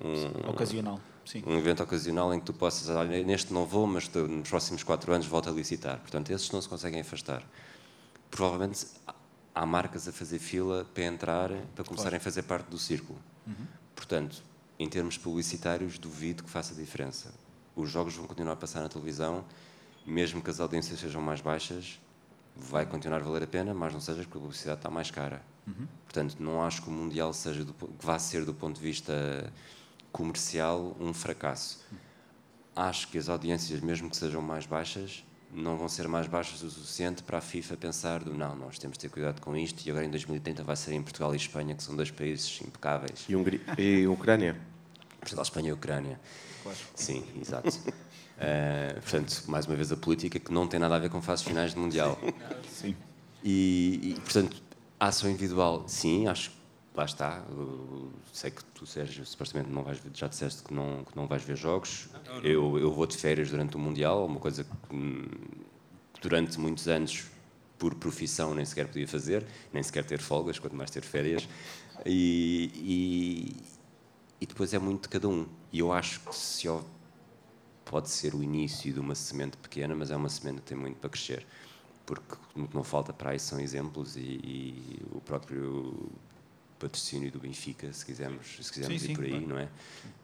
[0.03, 1.43] um, Ocasional, sim.
[1.45, 5.11] um evento ocasional em que tu possas, olha, neste não vou, mas nos próximos quatro
[5.13, 5.99] anos volto a licitar.
[5.99, 7.43] Portanto, esses não se conseguem afastar.
[8.31, 8.85] Provavelmente
[9.53, 13.19] há- marcas a fazer fila para entrar, para começarem a fazer parte do círculo.
[13.95, 14.43] Portanto,
[14.79, 17.33] em termos publicitários, duvido que faça diferença.
[17.77, 19.45] Os jogos vão continuar a passar na televisão,
[20.05, 21.99] mesmo que as audiências sejam mais baixas,
[22.55, 25.41] vai continuar a valer a pena, mas não seja porque a publicidade está mais cara.
[26.05, 29.53] Portanto, não acho que o Mundial seja do, que vá ser, do ponto de vista
[30.11, 31.85] comercial, um fracasso.
[32.75, 36.69] Acho que as audiências, mesmo que sejam mais baixas, não vão ser mais baixas o
[36.69, 39.89] suficiente para a FIFA pensar do não, nós temos de ter cuidado com isto e
[39.89, 43.25] agora em 2030 vai ser em Portugal e Espanha, que são dois países impecáveis.
[43.27, 44.59] E, Hungria, e Ucrânia?
[45.19, 46.19] Portugal, Espanha e Ucrânia.
[46.95, 47.69] Sim, exato.
[48.39, 51.43] Eh, portanto, mais uma vez a política que não tem nada a ver com fases
[51.43, 52.19] finais de Mundial.
[52.69, 52.95] Sim.
[53.43, 54.61] E, e, portanto,
[54.99, 56.57] a ação individual, sim, acho que
[56.95, 57.43] lá está.
[57.49, 61.27] Eu sei que tu, Sérgio, supostamente não vais ver, já disseste que não, que não
[61.27, 62.09] vais ver jogos.
[62.43, 65.25] Eu, eu vou de férias durante o Mundial, uma coisa que hum,
[66.21, 67.25] durante muitos anos,
[67.77, 71.47] por profissão, nem sequer podia fazer, nem sequer ter folgas, quanto mais ter férias.
[72.05, 73.55] E, e,
[74.41, 75.45] e depois é muito de cada um.
[75.77, 76.67] E eu acho que se
[77.85, 80.97] pode ser o início de uma semente pequena, mas é uma semente que tem muito
[80.97, 81.45] para crescer.
[82.03, 86.09] Porque o que não falta para aí são exemplos e, e o próprio
[86.79, 89.47] patrocínio do Benfica, se quisermos, se quisermos Sim, ir sim, por aí, claro.
[89.47, 89.69] não é?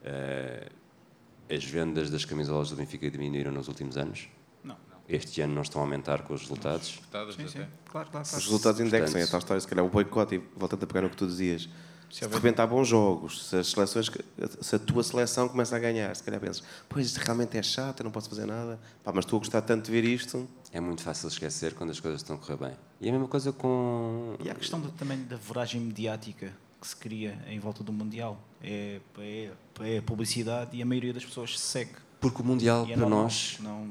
[0.04, 0.72] Eh,
[1.56, 4.28] as vendas das camisolas do Benfica diminuíram nos últimos anos.
[4.64, 4.76] Não.
[5.08, 7.00] Este ano não estão a aumentar com os resultados.
[7.36, 7.60] Sim, sim.
[7.60, 7.70] até.
[7.92, 8.44] Claro, claro, Os claro.
[8.44, 11.02] resultados indexam, Portanto- é a tal história, se calhar o boicote, e voltando a pegar
[11.04, 11.70] no que tu dizias,
[12.14, 14.12] Se se de houver- repente há bons jogos, se as seleções,
[14.62, 18.02] se a tua seleção começa a ganhar, se calhar pensas, pois isto realmente é chato,
[18.02, 20.80] eu não posso fazer nada, Pá, mas estou a gostar tanto de ver isto, É
[20.80, 22.74] muito fácil esquecer quando as coisas estão a correr bem.
[23.02, 24.36] E é a mesma coisa com.
[24.44, 27.92] E há a questão do- também da voragem mediática que se cria em volta do
[27.94, 28.38] Mundial.
[28.62, 31.92] É, é, é a publicidade e a maioria das pessoas segue.
[32.20, 33.88] Porque o Mundial, é para normal, nós, Não,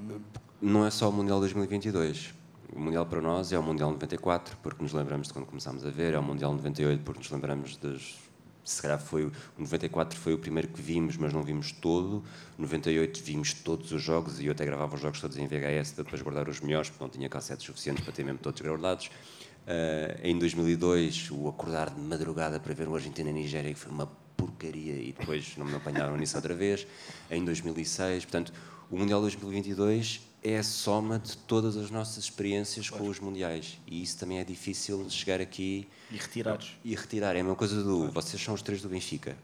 [0.61, 2.32] não é só o Mundial 2022.
[2.74, 5.90] O Mundial para nós é o Mundial 94, porque nos lembramos de quando começámos a
[5.90, 8.18] ver, é o Mundial 98, porque nos lembramos das
[8.64, 12.22] se calhar foi o 94 foi o primeiro que vimos, mas não vimos todo.
[12.56, 16.22] 98 vimos todos os jogos e eu até gravava os jogos todos em VHS, depois
[16.22, 19.06] guardar os melhores, porque não tinha cassetes suficientes para ter mesmo todos guardados.
[19.06, 24.06] Uh, em 2002, o acordar de madrugada para ver o Argentina-Nigéria, que foi uma
[24.37, 26.87] porcaria, e depois não me apanharam nisso outra vez.
[27.30, 28.52] Em 2006, portanto,
[28.90, 33.05] o Mundial 2022 é a soma de todas as nossas experiências claro.
[33.05, 33.78] com os mundiais.
[33.87, 36.76] E isso também é difícil chegar aqui e retirados.
[36.85, 37.37] E retirar.
[37.37, 37.98] É a mesma coisa do.
[37.98, 38.12] Claro.
[38.12, 39.37] Vocês são os três do Benfica.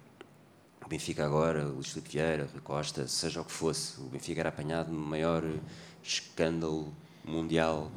[0.84, 4.40] O Benfica agora, o Luís Filipe Vieira, Rui Costa, seja o que fosse, o Benfica
[4.40, 5.44] era apanhado no maior
[6.02, 6.92] escândalo
[7.24, 7.92] mundial.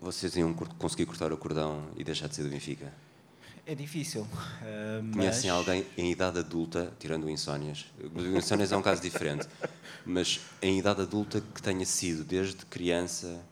[0.00, 2.92] Vocês iam conseguir cortar o cordão e deixar de ser do Benfica?
[3.66, 4.22] É difícil.
[4.22, 5.16] Uh, mas...
[5.16, 7.86] Conhecem alguém em idade adulta, tirando o insónias?
[8.14, 9.48] O insónias é um caso diferente,
[10.04, 13.42] mas em idade adulta que tenha sido desde criança.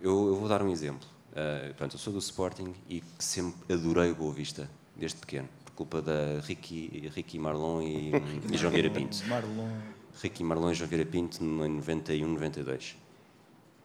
[0.00, 1.06] Eu, eu vou dar um exemplo.
[1.32, 5.72] Uh, pronto, eu sou do Sporting e sempre adorei o Boa Vista, desde pequeno, por
[5.72, 8.12] culpa da Ricky, Ricky Marlon e,
[8.50, 9.22] e João Vieira Pinto.
[9.26, 9.68] Marlon.
[10.22, 12.96] Ricky Marlon e João Vieira Pinto em 91, 92.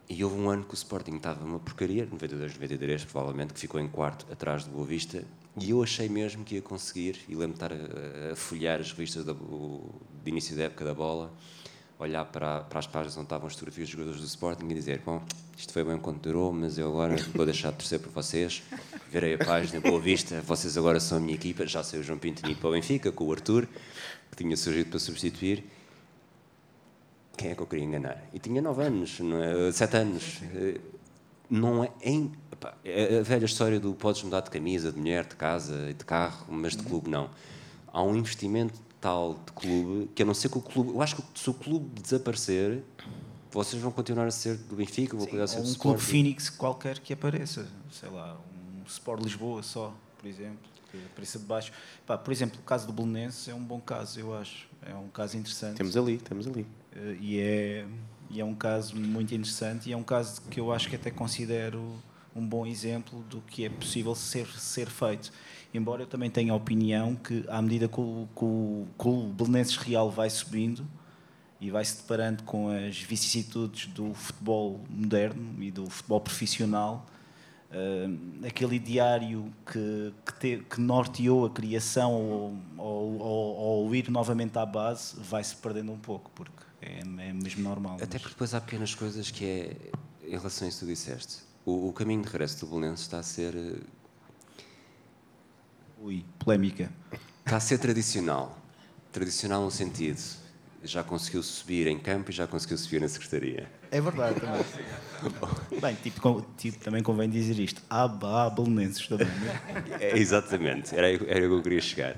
[0.08, 3.80] E houve um ano que o Sporting estava uma porcaria, 92, 93 provavelmente, que ficou
[3.80, 5.24] em quarto atrás do Boa Vista,
[5.62, 8.91] e eu achei mesmo que ia conseguir, e lembro-me de estar a, a folhear as
[8.91, 9.89] revistas da, o,
[10.24, 11.32] de início da época da bola,
[12.00, 15.02] olhar para, para as páginas onde estavam as fotografias dos jogadores do Sporting e dizer:
[15.06, 15.22] Bom,
[15.58, 18.63] isto foi bem enquanto durou, mas eu agora vou deixar de torcer por vocês.
[19.12, 21.67] Verei a página, boa vista, vocês agora são a minha equipa.
[21.67, 23.67] Já sei o João Pinto tinha ido para o Benfica, com o Arthur,
[24.32, 25.65] que tinha surgido para substituir.
[27.38, 28.22] Quem é que eu queria enganar?
[28.34, 29.72] E tinha 9 anos, não é?
[29.72, 30.41] 7 anos.
[31.50, 32.32] Não é, em,
[32.84, 36.06] é a velha história do podes mudar de camisa, de mulher, de casa e de
[36.06, 37.30] carro, mas de clube não.
[37.92, 40.92] Há um investimento tal de clube que a não ser que o clube.
[40.92, 42.84] Eu acho que se o clube desaparecer,
[43.52, 46.50] vocês vão continuar a ser do Benfica, vão continuar a ser um do clube Phoenix
[46.50, 48.38] qualquer que apareça, sei lá,
[48.78, 51.72] um Sport Lisboa só, por exemplo, que apareça de baixo.
[52.06, 54.68] Pá, por exemplo, o caso do Belenenses é um bom caso, eu acho.
[54.82, 55.78] É um caso interessante.
[55.78, 56.62] Temos ali, temos ali.
[56.96, 57.86] Uh, e é
[58.30, 61.10] e é um caso muito interessante e é um caso que eu acho que até
[61.10, 61.82] considero
[62.36, 65.32] um bom exemplo do que é possível ser, ser feito.
[65.74, 69.76] Embora eu também tenha a opinião que, à medida que o, que o, o Belenenses
[69.78, 70.88] Real vai subindo
[71.60, 77.06] e vai se deparando com as vicissitudes do futebol moderno e do futebol profissional,
[77.72, 84.10] uh, aquele ideário que, que, te, que, norteou a criação ou, ou, ou, ou ir
[84.10, 87.96] novamente à base vai se perdendo um pouco, porque é, é mesmo normal.
[87.96, 88.22] Até mas...
[88.22, 89.76] porque depois há pequenas coisas que é,
[90.24, 93.20] em relação a isso que tu disseste, o, o caminho de regresso do Belenenses está
[93.20, 93.56] a ser.
[93.56, 93.80] Eh,
[96.02, 96.92] Ui, polémica.
[97.46, 98.58] Está a ser tradicional.
[99.12, 100.22] Tradicional no sentido.
[100.82, 103.70] Já conseguiu subir em campo e já conseguiu subir na secretaria.
[103.92, 104.62] É verdade também.
[105.82, 107.82] Bem, tipo, tipo, também convém dizer isto.
[107.89, 109.28] Há, há belenenses também.
[110.00, 112.18] É, exatamente, era, era o que eu queria chegar.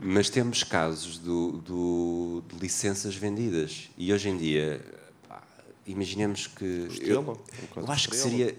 [0.00, 3.90] Mas temos casos do, do, de licenças vendidas.
[3.96, 4.80] E hoje em dia,
[5.28, 5.42] pá,
[5.86, 6.88] imaginemos que.
[7.00, 7.40] Eu,
[7.76, 8.56] eu acho que seria.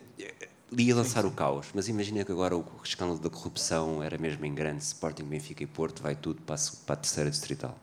[0.77, 4.53] ia lançar o caos, mas imagina que agora o escândalo da corrupção era mesmo em
[4.53, 4.83] grande.
[4.83, 7.77] Sporting, Benfica e Porto, vai tudo para a, para a terceira distrital.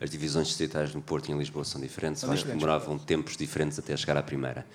[0.00, 2.44] As divisões distritais no Porto e em Lisboa são diferentes, diferentes.
[2.44, 4.66] demoravam tempos diferentes até chegar à primeira.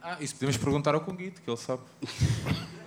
[0.00, 1.82] Ah, isso podemos perguntar ao Conguito, que ele sabe.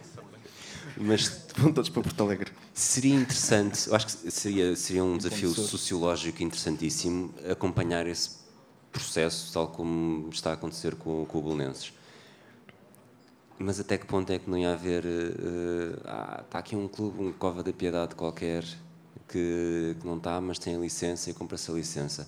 [0.97, 2.51] Mas vão todos para Porto Alegre.
[2.73, 8.29] Seria interessante, eu acho que seria, seria um desafio sociológico interessantíssimo acompanhar esse
[8.91, 11.93] processo, tal como está a acontecer com, com o Belenenses.
[13.59, 15.05] Mas até que ponto é que não ia haver.
[15.05, 18.63] Uh, ah, está aqui um clube, um Cova da Piedade qualquer,
[19.27, 22.27] que, que não está, mas tem a licença e compra-se a licença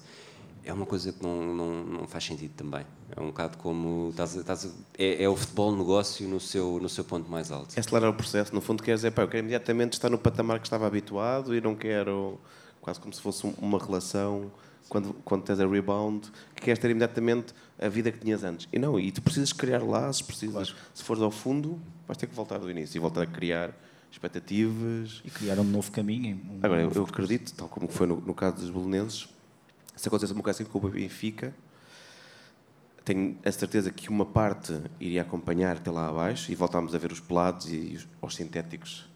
[0.68, 2.86] é uma coisa que não, não, não faz sentido também.
[3.16, 4.10] É um bocado como.
[4.10, 7.74] Estás, estás, é, é, o futebol negócio no seu, no seu ponto mais alto.
[7.76, 8.54] É acelerar o processo.
[8.54, 11.62] No fundo, quer dizer, pá, eu quero imediatamente estar no patamar que estava habituado e
[11.62, 12.38] não quero.
[12.82, 14.52] quase como se fosse uma relação.
[14.90, 18.70] Quando, quando tens a rebound, que queres ter imediatamente a vida que tinhas antes.
[18.72, 20.86] E não, e tu precisas criar laços, precisas, claro.
[20.94, 21.78] se fores ao fundo,
[22.08, 23.74] vais ter que voltar do início e voltar a criar
[24.10, 25.22] expectativas.
[25.26, 26.40] E criar um novo caminho.
[26.50, 29.28] Um Agora, eu, eu acredito, tal como foi no, no caso dos bolonenses,
[29.98, 31.54] se acontecesse uma coisa assim com o Benfica,
[33.04, 37.12] tenho a certeza que uma parte iria acompanhar até lá abaixo e voltámos a ver
[37.12, 39.10] os pelados e os, os sintéticos.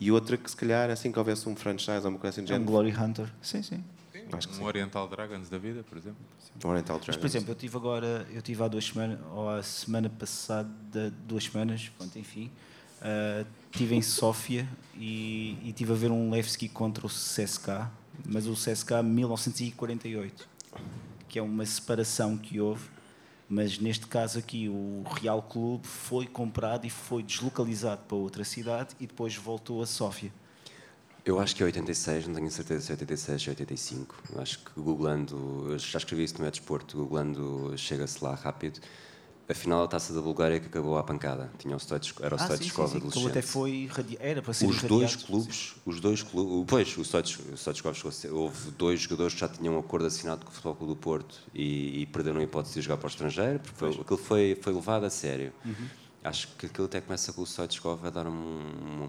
[0.00, 2.52] E outra que, se calhar, assim que houvesse um franchise ou uma coisa assim de
[2.52, 3.32] é um Glory Hunter.
[3.40, 3.82] Sim, sim.
[4.12, 4.62] sim um sim.
[4.62, 6.18] Oriental Dragons da vida, por exemplo.
[6.64, 7.06] Um Oriental Dragons.
[7.08, 11.10] Mas, por exemplo, eu tive agora, eu tive há duas semanas, ou a semana passada,
[11.26, 12.50] duas semanas, pronto, enfim,
[13.00, 17.88] uh, tive em Sófia e, e tive a ver um Levski contra o CSK
[18.24, 20.48] mas o CSK 1948,
[21.28, 22.88] que é uma separação que houve,
[23.48, 28.94] mas neste caso aqui o Real Clube foi comprado e foi deslocalizado para outra cidade
[29.00, 30.30] e depois voltou a Sófia.
[31.24, 34.22] Eu acho que é 86, não tenho certeza se é 86 ou 85.
[34.34, 38.80] Eu acho que googlando, já escrevi isso no meu desporto, googlando chega-se lá rápido.
[39.50, 41.50] A final da Taça da Bulgária que acabou à pancada.
[41.58, 42.46] Tinha o Stoichkov, era o Ah,
[42.92, 43.28] sim, adolescente.
[43.28, 43.88] até foi
[44.20, 47.96] era para ser Os dois clubes, os dois clubes, pois, o Stoich- o Stoichkov
[48.30, 51.36] houve dois jogadores que já tinham um acordo assinado com o Futebol Clube do Porto
[51.54, 54.72] e, e perderam a hipótese de jogar para o estrangeiro, porque foi, aquilo foi, foi
[54.74, 55.50] levado a sério.
[56.22, 58.32] Acho que aquilo até começa com o Stoichkov a dar um,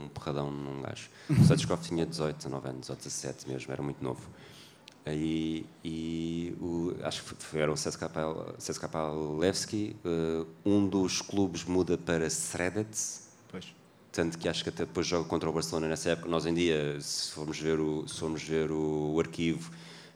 [0.03, 1.09] um porradão num gajo.
[1.29, 4.21] O Stoichkov tinha 18, 19 anos, ou 17 mesmo, era muito novo.
[5.09, 9.07] Aí, e o, acho que foi, era o CSKA,
[9.39, 12.89] Levski, eh, um dos clubes muda para Sredec,
[13.51, 13.65] Pois.
[14.11, 16.29] tanto que acho que até depois joga contra o Barcelona nessa época.
[16.29, 19.71] Nós em dia, se formos ver o, se formos ver o, o arquivo,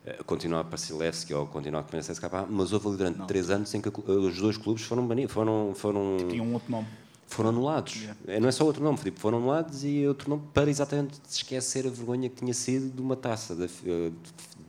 [0.06, 3.50] eh, continua a aparecer Levski ou continua a comer CSKA, mas houve ali durante três
[3.50, 6.88] anos em que eh, os dois clubes foram banidos, foram, foram, Tinha um outro nome.
[7.26, 7.96] foram anulados.
[7.96, 8.40] Yeah.
[8.40, 11.90] Não é só outro nome, tipo, foram anulados e outro nome para exatamente esquecer a
[11.90, 14.12] vergonha que tinha sido de uma taça da, eh,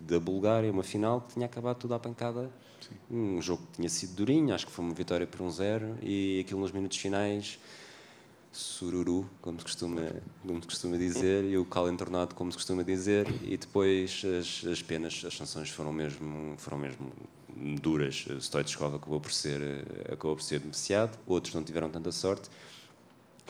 [0.07, 2.51] da Bulgária, uma final que tinha acabado tudo à pancada.
[3.11, 6.41] Um jogo que tinha sido durinho, acho que foi uma vitória por um zero e
[6.41, 7.59] aquilo nos minutos finais
[8.55, 10.03] sururu, como se costuma,
[10.47, 14.65] como se costuma dizer, e o cal entornado, como se costuma dizer, e depois as,
[14.71, 17.13] as penas, as sanções foram mesmo, foram mesmo
[17.83, 18.27] duras.
[18.41, 19.61] Stoichkov acabou por ser,
[20.05, 22.49] acabou por ser beneficiado, outros não tiveram tanta sorte,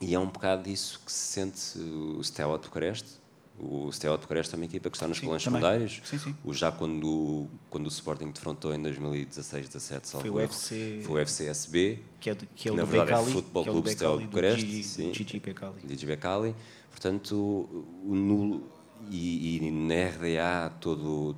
[0.01, 3.24] e é um bocado disso que se sente o Steaua de Bucareste.
[3.59, 5.39] O Steaua de Bucareste é uma equipa que está nos Sim, também.
[5.41, 6.01] secundários.
[6.05, 6.35] Sim, sim.
[6.45, 11.25] O, já quando, quando o Sporting defrontou em 2016, 17, Foi o FC, foi o
[11.25, 13.75] FCSB, que é, que é o na do verdade é Becali, Futebol que é o
[13.75, 15.15] do Clube Steaua Becali, do Bucareste, Gigi- sim.
[15.15, 16.55] Gigi Becali.
[16.91, 18.63] Portanto, o- no,
[19.11, 21.37] e, e na RDA, todo,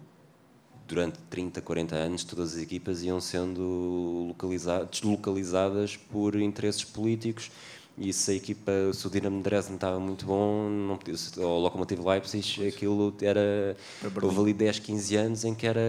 [0.88, 7.50] durante 30, 40 anos, todas as equipas iam sendo localiza- deslocalizadas por interesses políticos.
[7.98, 11.58] E se a equipa, se o Dinamo de Dresden estava muito bom, não podia, ou
[11.58, 13.74] o Lokomotiv Leipzig, aquilo era.
[14.22, 15.80] Houve ali 10, 15 anos em que era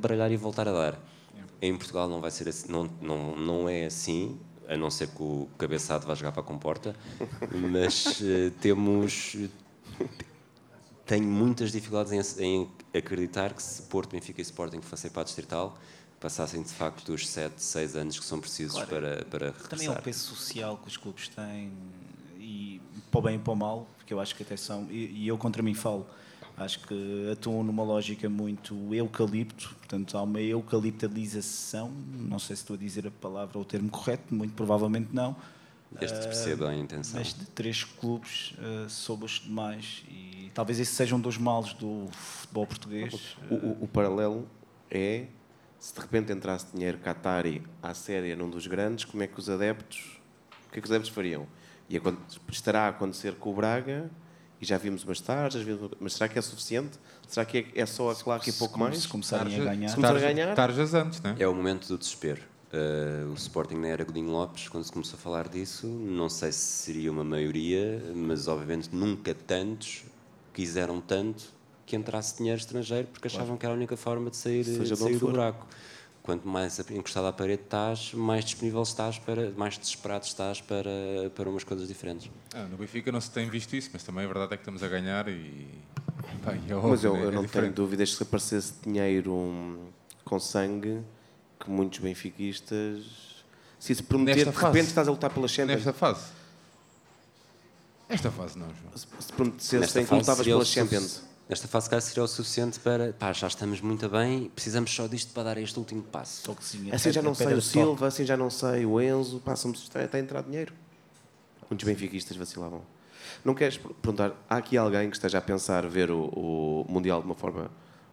[0.00, 0.98] baralhar e voltar a dar.
[1.60, 5.20] Em Portugal não vai ser assim, não, não, não é assim, a não ser que
[5.20, 6.94] o cabeçado vá jogar para a comporta,
[7.50, 9.36] mas eh, temos.
[11.04, 15.24] Tenho muitas dificuldades em, em acreditar que se Porto, Benfica e Sporting fossem para a
[15.24, 15.76] Distrital,
[16.26, 18.88] passassem de facto os 7, 6 anos que são precisos Claro.
[18.88, 20.02] para, para Também é o regressar.
[20.02, 21.70] peso social que os clubes têm,
[22.36, 22.80] e
[23.12, 25.28] para o bem e para o mal, porque eu acho que até são, e, e
[25.28, 26.04] eu contra mim falo,
[26.56, 32.74] acho que atuam numa lógica muito eucalipto, portanto há uma eucaliptalização, não sei se estou
[32.74, 35.36] a dizer a palavra ou o termo correto, muito provavelmente não,
[36.00, 37.20] Desde que perceba a intenção.
[37.20, 41.72] mas de três clubes uh, sobre os demais, e talvez esse seja um dos males
[41.74, 43.36] do futebol português.
[43.48, 44.48] O, o- o paralelo
[44.90, 45.26] é
[45.86, 49.48] se de repente entrasse dinheiro Qatari à séria num dos grandes, como é que os
[49.48, 50.20] adeptos,
[50.68, 51.46] o que é que os adeptos fariam?
[51.88, 51.96] E
[52.50, 54.10] estará a acontecer com o Braga,
[54.60, 55.20] e já vimos umas
[55.62, 56.98] vimos- mas será que é suficiente?
[57.28, 58.98] Será que é, é só a claque e pouco mais?
[58.98, 59.88] Se começarem a ganhar.
[59.90, 60.54] Se começar a Tarja- ganhar?
[60.56, 61.36] Tarjas antes, não é?
[61.38, 62.42] É o momento do desespero.
[62.72, 66.50] Uh, o Sporting na era Godinho Lopes, quando se começou a falar disso, não sei
[66.50, 70.02] se seria uma maioria, mas obviamente nunca tantos
[70.52, 71.54] quiseram tanto
[71.86, 75.00] que entrasse dinheiro estrangeiro porque achavam que era a única forma de sair, Seja de
[75.00, 75.66] sair do buraco.
[76.22, 80.90] Quanto mais encostado à parede estás, mais disponível estás para, mais desesperado estás para,
[81.36, 82.28] para umas coisas diferentes.
[82.52, 84.82] Ah, no Benfica não se tem visto isso, mas também a verdade é que estamos
[84.82, 85.68] a ganhar e.
[86.42, 87.20] Pá, e é Mas óbvio, eu, né?
[87.20, 87.74] eu É não tenho diferente.
[87.74, 89.86] dúvidas que se aparecesse dinheiro hum,
[90.24, 91.00] com sangue,
[91.60, 93.04] que muitos benfiquistas.
[93.78, 94.88] Se isso prometer, Nesta de repente fase.
[94.88, 95.76] estás a lutar pela Champions.
[95.84, 96.24] Nesta fase.
[98.08, 98.96] Esta fase não, João.
[98.96, 101.22] Se se prometesse que lutavas pela Champions.
[101.48, 103.12] Nesta fase, cá seria o suficiente para.
[103.12, 106.42] Pá, já estamos muito bem, precisamos só disto para dar este último passo.
[106.42, 107.68] Toquezinho, Assim já a não sei o de toque.
[107.68, 110.74] Silva, assim já não sei o Enzo, passa-me está, está a entrar dinheiro.
[111.70, 112.82] Muitos benfiquistas vacilavam.
[113.44, 117.20] Não queres per- perguntar, há aqui alguém que esteja a pensar ver o, o Mundial
[117.20, 117.70] de uma forma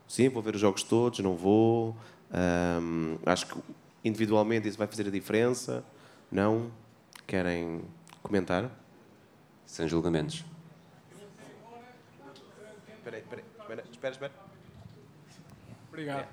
[0.08, 1.96] sim, vou ver os jogos todos, não vou.
[2.32, 3.56] Ahm, acho que
[4.04, 5.84] individualmente isso vai fazer a diferença.
[6.32, 6.72] Não?
[7.26, 7.82] Querem
[8.22, 8.70] comentar?
[9.66, 10.46] Sem julgamentos.
[13.04, 14.32] Espera aí, espera aí, espera, espera, espera.
[15.90, 16.28] Obrigado.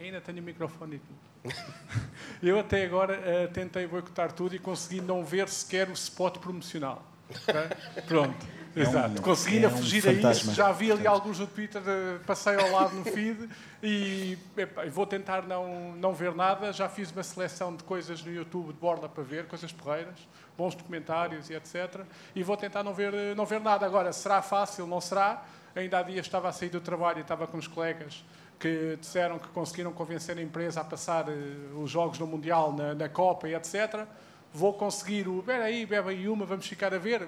[0.00, 1.54] Ainda tenho o microfone e tudo.
[2.42, 7.04] Eu até agora eh, tentei boicotar tudo e consegui não ver sequer o spot promocional.
[7.30, 7.54] Ok?
[8.08, 8.46] Pronto.
[8.74, 9.22] Exato.
[9.22, 10.50] Consegui é um fugir a fantasma.
[10.50, 10.54] isso.
[10.54, 13.48] Já vi ali alguns no Twitter, eh, passei ao lado no feed
[13.82, 16.72] e epá, vou tentar não, não ver nada.
[16.72, 20.18] Já fiz uma seleção de coisas no YouTube de borla para ver, coisas porreiras,
[20.58, 22.00] bons documentários e etc.
[22.34, 23.86] E vou tentar não ver, eh, não ver nada.
[23.86, 24.86] Agora, será fácil?
[24.86, 25.44] Não será?
[25.74, 28.24] Ainda há dias estava a sair do trabalho e estava com os colegas
[28.60, 31.32] que disseram que conseguiram convencer a empresa a passar eh,
[31.74, 34.06] os jogos no Mundial, na, na Copa e etc.
[34.52, 35.38] Vou conseguir o.
[35.38, 37.26] Espera aí, bebe aí uma, vamos ficar a ver.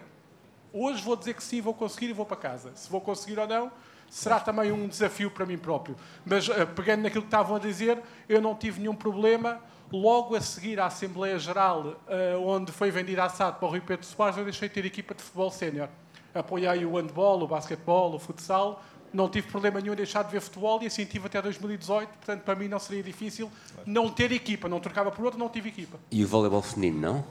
[0.72, 2.72] Hoje vou dizer que sim, vou conseguir e vou para casa.
[2.74, 3.72] Se vou conseguir ou não,
[4.10, 5.96] será também um desafio para mim próprio.
[6.24, 9.58] Mas eh, pegando naquilo que estavam a dizer, eu não tive nenhum problema.
[9.90, 13.80] Logo a seguir à Assembleia Geral, eh, onde foi vendida a SAD para o Rui
[13.80, 15.88] Pedro Soares, eu deixei de ter equipa de futebol sénior.
[16.34, 18.82] Apoiei o handball, o basquetebol, o futsal.
[19.12, 22.08] Não tive problema nenhum em deixar de ver futebol e assim tive até 2018.
[22.08, 23.50] Portanto, para mim não seria difícil
[23.84, 24.68] não ter equipa.
[24.68, 25.98] Não trocava por outro, não tive equipa.
[26.10, 27.24] E o voleibol feminino, não?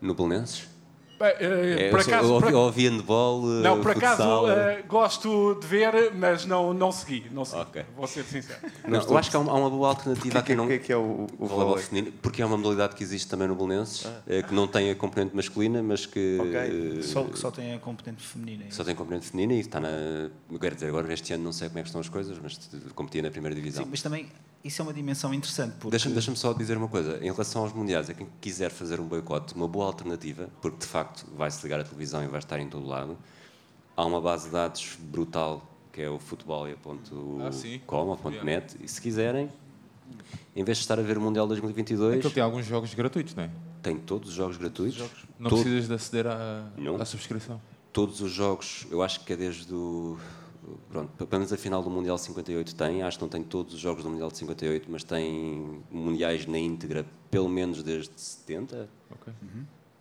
[0.00, 0.68] No Belenenses?
[1.24, 6.12] É, por acaso, eu ouvi, ouvi handball, eh, Não, por acaso eh, gosto de ver,
[6.14, 7.26] mas não, não segui.
[7.30, 7.62] Não segui.
[7.62, 7.84] Ok.
[7.96, 8.58] Vou ser sincero.
[8.86, 10.66] Não, eu acho que há uma, há uma boa alternativa a quem não...
[10.66, 13.46] que é que é o, o voleibol feminino, porque é uma modalidade que existe também
[13.48, 16.54] no Belenenses, eh, que não tem a componente masculina, mas que Ok.
[16.98, 18.64] eh, Só que só tem a componente feminina.
[18.68, 19.88] é só tem componente feminina e está na.
[20.50, 22.58] eu Quero dizer, agora este ano não sei como é que estão as coisas, mas
[22.94, 23.84] competia na primeira divisão.
[23.84, 24.26] Sim, mas também
[24.64, 25.72] isso é uma dimensão interessante.
[25.74, 27.18] Porque Deixa-me deixa só dizer uma coisa.
[27.18, 30.86] Em relação aos mundiais, a quem quiser fazer um boicote, uma boa alternativa, porque de
[30.86, 33.16] facto vai-se ligar à televisão e vai estar em todo lado,
[33.96, 37.80] há uma base de dados brutal que é o futebolia.com Ah, sim.
[37.86, 39.50] ou ponto .net e se quiserem,
[40.56, 43.44] em vez de estar a ver o Mundial 2022, Aquilo tem alguns jogos gratuitos, não
[43.44, 43.50] é?
[43.82, 45.02] tem todos os jogos gratuitos.
[45.38, 46.66] Não Todo- precisas de aceder à,
[47.00, 47.60] à subscrição.
[47.92, 50.16] todos os jogos, eu acho que é desde o.
[50.88, 53.80] Pronto, pelo menos a final do Mundial 58 tem, acho que não tem todos os
[53.80, 59.32] jogos do Mundial de 58, mas tem mundiais na íntegra, pelo menos desde 70, Ok.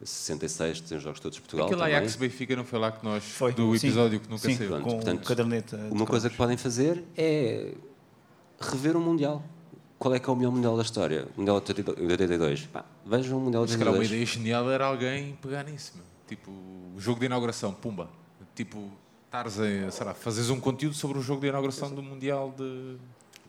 [0.03, 1.67] 66, tem os jogos todos de Portugal.
[1.67, 1.95] Aquele também.
[1.95, 3.23] Ajax Benfica não foi lá que nós.
[3.23, 3.53] Foi.
[3.53, 3.87] do Sim.
[3.87, 4.69] episódio que nunca Sim, saiu.
[4.69, 5.77] Pronto, com portanto, caderneta.
[5.77, 7.73] de Uma coisa que podem fazer é
[8.59, 9.43] rever o Mundial.
[9.99, 11.27] Qual é que é o melhor Mundial da história?
[11.35, 12.65] O Mundial de 82.
[12.67, 14.09] Pá, vejam o Mundial de Se calhar uma 82.
[14.11, 16.05] ideia genial era alguém pegar nisso, meu.
[16.27, 18.09] Tipo, o jogo de inauguração, pumba.
[18.55, 18.89] Tipo,
[19.31, 22.97] estares a, sei lá, fazeres um conteúdo sobre o jogo de inauguração do Mundial de.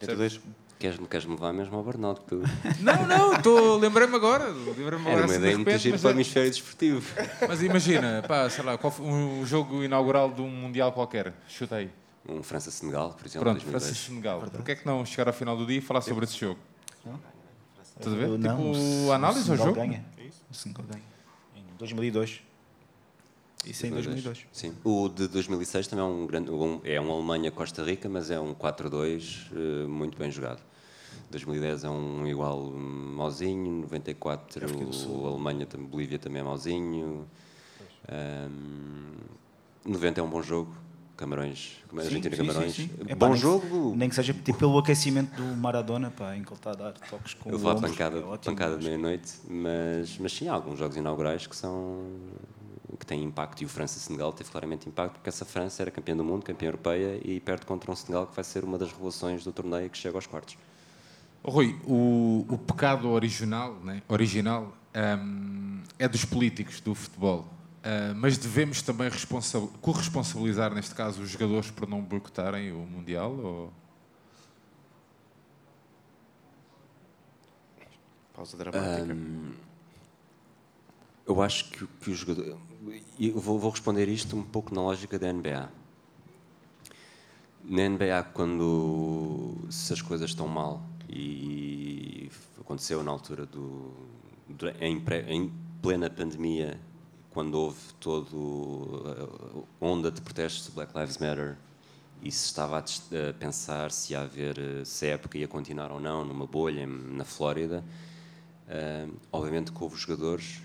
[0.01, 0.41] 82.
[0.79, 2.21] Queres, queres-me levar mesmo ao Burnout?
[2.23, 2.43] que Tu...
[2.81, 4.49] Não, não, tô- lembrei-me agora.
[4.49, 7.15] Lembrei-me Era agora uma assim de ideia muito gira mas, para o é- hemisfério desportivo.
[7.49, 11.33] mas imagina, pá, sei lá, qual foi um jogo inaugural de um Mundial qualquer.
[11.49, 11.91] Chuta aí.
[12.29, 13.83] Um França-Senegal, por exemplo, Pronto, 2002.
[13.83, 14.41] França e Senegal.
[14.41, 16.59] Porquê é que não chegar ao final do dia e falar sobre esse jogo?
[17.99, 18.29] Estás a ver?
[18.39, 19.81] Não, tipo, o análise ao Senegal jogo.
[19.81, 20.05] ganha.
[20.51, 21.03] O Senegal ganha.
[21.57, 22.43] Em 2002.
[23.65, 24.47] Isso é em 2002.
[24.53, 24.73] Sim.
[24.85, 28.55] O de 2006 também é um grande, um- é um Alemanha-Costa Rica, mas é um
[28.55, 30.61] 4-2 eh, muito bem jogado.
[31.31, 34.61] 2010 é um igual hum, mauzinho, 94
[35.09, 37.27] o Alemanha, tam- Bolívia também é mauzinho.
[38.11, 39.15] Hum,
[39.85, 40.75] 90 é um bom jogo.
[41.17, 42.75] Camarões, Sim, Argentina sim, Camarões.
[42.75, 42.91] sim, sim.
[43.07, 43.95] Epá, Bom nem que- jogo.
[43.97, 46.93] Nem que seja tipo, pelo aquecimento do Maradona, pá, em que ele está a dar
[46.95, 50.49] toques com Eu o vou à pancada, é ótimo, pancada de meia-noite, mas, mas sim,
[50.49, 52.03] há alguns jogos inaugurais que são
[52.97, 56.25] que têm impacto e o França-Senegal teve claramente impacto porque essa França era campeã do
[56.25, 59.53] mundo, campeã europeia e perde contra um Senegal que vai ser uma das revelações do
[59.53, 60.57] torneio que chega aos quartos.
[61.45, 64.77] Rui, o, o pecado original, né, original
[65.19, 67.49] hum, é dos políticos do futebol.
[67.83, 73.33] Ah, mas devemos também responsa- corresponsabilizar, neste caso, os jogadores por não boicotarem o Mundial?
[73.33, 73.73] Ou...
[78.33, 79.17] Pausa dramática.
[81.27, 82.59] Eu acho que, que o jogador.
[83.19, 85.71] Eu vou, vou responder isto um pouco na lógica da NBA.
[87.65, 92.29] Na NBA, quando se as coisas estão mal, e
[92.61, 93.93] aconteceu na altura do.
[94.81, 96.81] em, pré- em plena pandemia,
[97.31, 99.03] quando houve todo
[99.81, 101.57] a onda de protestos do Black Lives Matter
[102.21, 102.83] e se estava a,
[103.39, 107.83] pensar se ia haver se a época ia continuar ou não numa bolha na Flórida
[108.69, 110.61] ah, obviamente que houve jogadores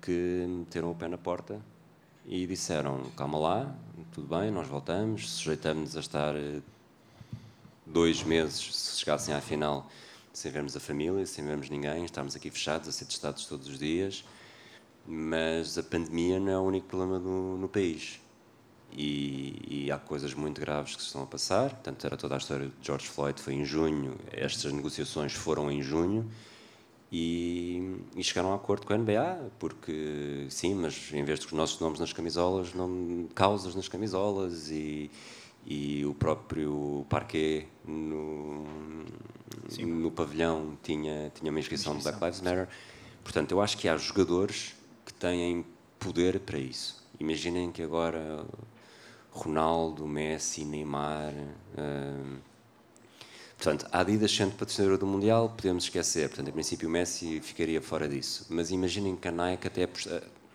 [0.00, 1.60] que meteram o pé na porta
[2.24, 3.74] e disseram calma lá,
[4.12, 6.60] tudo bem, nós voltamos, sujeitamos a estar eh,
[7.86, 9.88] dois meses, se chegassem à final,
[10.32, 13.78] sem vermos a família, sem vermos ninguém, estarmos aqui fechados, a ser testados todos os
[13.78, 14.24] dias,
[15.06, 18.20] mas a pandemia não é o único problema no, no país.
[18.92, 21.70] E, e há coisas muito graves que se estão a passar.
[21.70, 25.82] Portanto, era toda a história de George Floyd, foi em junho, estas negociações foram em
[25.82, 26.30] junho,
[27.18, 31.50] e, e chegaram a um acordo com a NBA, porque sim, mas em vez dos
[31.52, 35.10] nossos nomes nas camisolas, não, causas nas camisolas e,
[35.64, 38.66] e o próprio parquet no,
[39.80, 42.68] no pavilhão tinha, tinha uma inscrição de Black Lives Matter.
[43.24, 44.74] Portanto, eu acho que há jogadores
[45.06, 45.64] que têm
[45.98, 47.02] poder para isso.
[47.18, 48.44] Imaginem que agora
[49.32, 51.32] Ronaldo, Messi, Neymar.
[51.78, 52.36] hum,
[53.56, 56.28] Portanto, a Adidas sendo patrocinadora do Mundial, podemos esquecer.
[56.28, 58.46] Portanto, em princípio, o Messi ficaria fora disso.
[58.50, 59.88] Mas imaginem que a Nike até...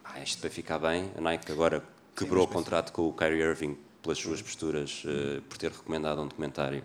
[0.05, 1.11] Ah, isto vai ficar bem.
[1.17, 1.83] A Nike agora
[2.15, 6.27] quebrou o contrato com o Kyrie Irving pelas suas posturas, eh, por ter recomendado um
[6.27, 6.83] documentário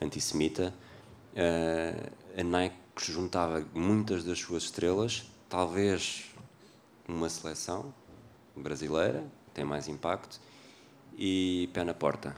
[0.00, 0.74] antissemita.
[1.34, 6.24] Eh, a Nike juntava muitas das suas estrelas, talvez
[7.06, 7.94] uma seleção
[8.56, 9.24] brasileira,
[9.54, 10.40] tem mais impacto,
[11.16, 12.36] e pé na porta.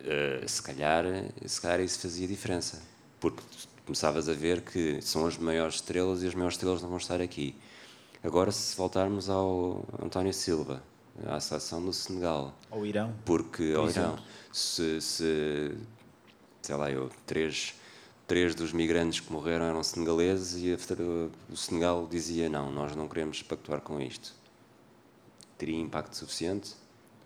[0.00, 1.04] Eh, se, calhar,
[1.44, 2.80] se calhar isso fazia diferença,
[3.20, 3.42] porque
[3.84, 7.20] começavas a ver que são as maiores estrelas e as maiores estrelas não vão estar
[7.20, 7.54] aqui.
[8.22, 10.82] Agora, se voltarmos ao António Silva,
[11.24, 13.14] à seleção do Senegal, Ao Irão.
[13.24, 13.90] porque Por ao.
[13.90, 14.18] Irão,
[14.52, 15.76] se, se
[16.62, 17.74] sei lá, eu, três,
[18.26, 20.76] três dos migrantes que morreram eram senegaleses e
[21.48, 24.34] o Senegal dizia não, nós não queremos pactuar com isto.
[25.56, 26.74] Teria impacto suficiente?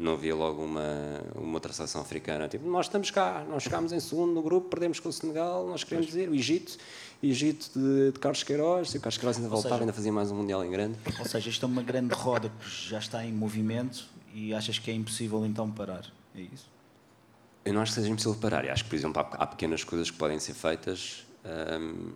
[0.01, 4.01] Não havia logo uma, uma outra seleção africana, tipo, nós estamos cá, nós chegámos em
[4.01, 6.79] segundo no grupo, perdemos com o Senegal, nós queremos ir, o Egito,
[7.23, 10.11] Egito de, de Carlos Queiroz, se o Carlos Queiroz ainda Ou voltava, seja- ainda fazia
[10.11, 10.97] mais um Mundial em grande.
[11.19, 14.91] Ou seja, isto é uma grande roda que já está em movimento e achas que
[14.91, 16.07] é impossível então parar.
[16.35, 16.67] É isso?
[17.63, 18.65] Eu não acho que seja impossível parar.
[18.65, 21.27] Eu acho que, por exemplo, há, há pequenas coisas que podem ser feitas
[21.79, 22.13] hum,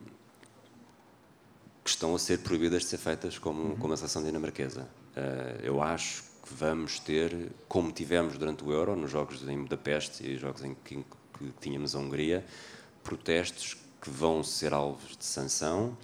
[1.84, 4.88] que estão a ser proibidas de ser feitas, como, como a seleção dinamarquesa.
[5.14, 10.26] Uh, eu acho que vamos ter, como tivemos durante o Euro, nos jogos em Budapeste
[10.26, 12.44] e jogos em que, que tínhamos a Hungria,
[13.02, 15.96] protestos que vão ser alvos de sanção.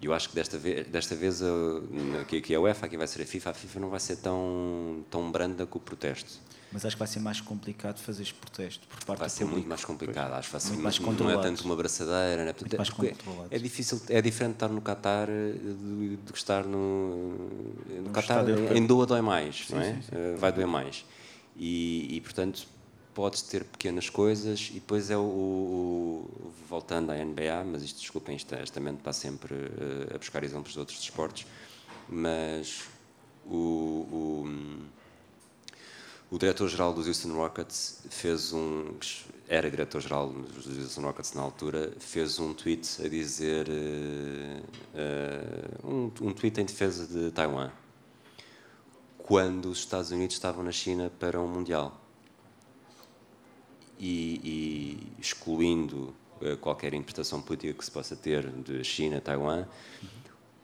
[0.00, 3.06] E eu acho que desta vez, desta vez a, que, que a UEFA, aqui vai
[3.06, 6.40] ser a FIFA, a FIFA não vai ser tão, tão branda com o protesto.
[6.72, 9.50] Mas acho que vai ser mais complicado fazer este protesto por parte Vai ser muito
[9.50, 9.68] público.
[9.68, 11.42] mais complicado, acho que vai ser Muito mais não é controlado.
[11.42, 12.52] tanto uma abraçadeira, né?
[12.52, 13.48] Portanto, controlado.
[13.50, 17.34] é difícil, é diferente estar no Qatar eh, do que estar no,
[18.02, 18.44] no Qatar,
[18.74, 19.98] em Doa dói mais, não é?
[20.12, 21.04] Eh, Vai doer mais.
[21.56, 22.66] E, e, portanto,
[23.12, 28.00] podes ter pequenas coisas e depois é o, o- o- voltando à NBA, mas isto,
[28.00, 31.44] desculpem, isto, esta mente está sempre eh, a buscar exemplos de outros desportos,
[32.08, 32.84] mas
[33.44, 34.06] o-
[34.40, 34.78] o
[36.32, 38.94] o diretor-geral dos Houston Rockets fez um.
[39.46, 43.68] Era diretor-geral dos Houston Rockets na altura, fez um tweet a dizer.
[44.94, 47.70] eh, um, um tweet em defesa de Taiwan.
[49.18, 52.00] Quando os Estados Unidos estavam na China para um Mundial.
[53.98, 59.66] E, e excluindo eh, qualquer interpretação política que se possa ter de China, Taiwan,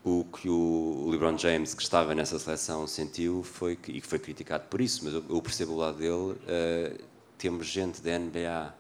[0.09, 4.69] o que o LeBron James, que estava nessa seleção, sentiu foi que, e foi criticado
[4.69, 6.37] por isso, mas eu, percebo o lado dele.
[6.47, 6.99] eh,
[7.37, 8.75] temos gente da NBA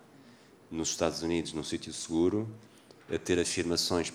[0.70, 2.49] nos Estados Unidos, num sítio seguro,
[3.12, 4.12] a ter afirmações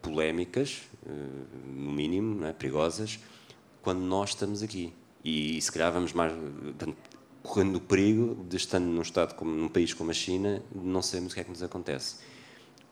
[0.00, 1.10] polémicas, eh,
[1.66, 2.52] no mínimo, é?
[2.52, 3.18] perigosas,
[3.82, 4.92] quando nós estamos aqui.
[5.24, 6.32] E, se calhar vamos mais.
[7.42, 11.32] correndo o perigo de, estando num, estado como, num país como a China, não sabemos
[11.32, 12.16] o que é que nos acontece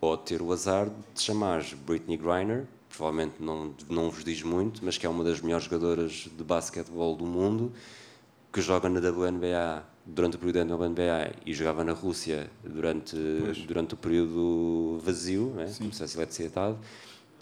[0.05, 2.66] ou ter o azar de chamares Britney Griner,
[2.97, 7.16] provavelmente não, não vos diz muito, mas que é uma das melhores jogadoras de basquetebol
[7.16, 7.72] do mundo,
[8.53, 13.16] que joga na WNBA durante o período da WNBA e jogava na Rússia durante,
[13.66, 16.76] durante o período vazio, né, como se fosse eletricidade,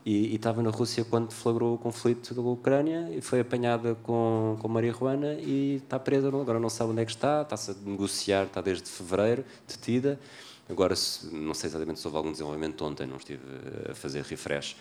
[0.04, 4.56] e, e estava na Rússia quando deflagrou o conflito da Ucrânia e foi apanhada com,
[4.60, 7.74] com Maria Juana e está presa, agora não sabe onde é que está, está-se a
[7.84, 10.18] negociar, está desde fevereiro, detida.
[10.68, 10.94] Agora,
[11.30, 13.42] não sei exatamente se houve algum desenvolvimento ontem, não estive
[13.90, 14.76] a fazer refresh,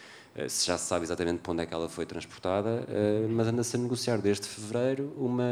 [0.47, 3.75] se já se sabe exatamente para onde é que ela foi transportada, eh, mas anda-se
[3.75, 5.43] a negociar desde fevereiro uma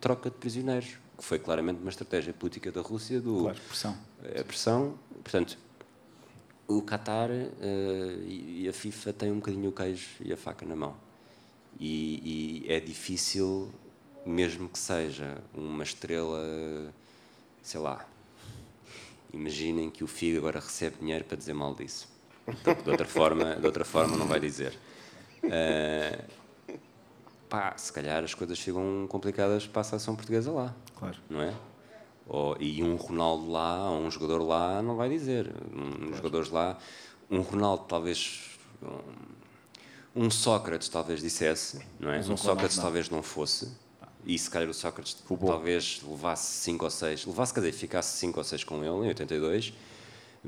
[0.00, 3.98] troca de prisioneiros, que foi claramente uma estratégia política da Rússia do Claro, pressão.
[4.38, 4.98] a pressão.
[5.22, 5.58] Portanto,
[6.68, 7.46] o Qatar eh,
[8.26, 10.94] e e a FIFA têm um bocadinho o queijo e a faca na mão.
[11.80, 13.72] E, e é difícil,
[14.26, 16.92] mesmo que seja uma estrela,
[17.62, 18.04] sei lá.
[19.32, 22.08] Imaginem que o Figo agora recebe dinheiro para dizer mal disso.
[22.64, 24.78] Porque de outra forma, de outra forma não vai dizer.
[25.42, 26.18] Eh,
[27.48, 31.16] pá, se calhar as coisas ficam complicadas para a seleção portuguesa lá Claro.
[31.30, 31.54] não é?
[32.26, 35.50] Ou, e um Ronaldo lá, ou um jogador lá, não vai dizer.
[35.74, 36.76] Um, jogadores lá,
[37.30, 38.50] um Ronaldo talvez.
[38.82, 42.16] Um, um Sócrates talvez dissesse, não é?
[42.18, 42.84] Mas Um um Sócrates não.
[42.84, 43.72] talvez não fosse.
[44.26, 48.38] E se calhar o Sócrates talvez levasse 5 ou 6, levasse, quer dizer, ficasse 5
[48.38, 49.72] ou 6 com ele em 82.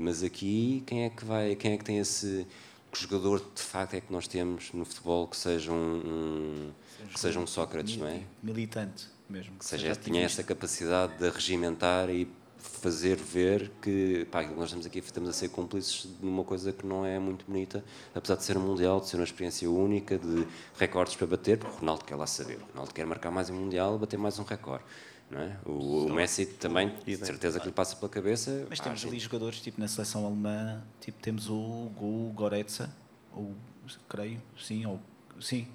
[0.00, 2.46] Mas aqui, quem é que vai, quem é que tem esse.
[2.92, 6.70] Que jogador de facto é que nós temos no futebol que seja um, um-
[7.12, 8.22] que seja um Sócrates, não é?
[8.42, 9.56] Militante mesmo.
[9.58, 12.26] que seja, tinha essa capacidade de regimentar e
[12.58, 16.84] fazer ver que pá, nós estamos aqui estamos a ser cúmplices de uma coisa que
[16.84, 17.84] não é muito bonita,
[18.14, 20.44] apesar de ser um mundial, de ser uma experiência única, de
[20.76, 23.54] recordes para bater, porque o Ronaldo quer lá saber, o Ronaldo quer marcar mais um
[23.54, 24.82] mundial, bater mais um recorde.
[25.30, 25.56] Não é?
[25.64, 28.66] o, o Messi também, de certeza que lhe passa pela cabeça.
[28.68, 32.90] Mas temos ali jogadores, tipo na seleção alemã, tipo temos o, o Goretzka,
[33.32, 33.54] ou
[34.08, 35.00] creio, sim, ou,
[35.40, 35.68] sim,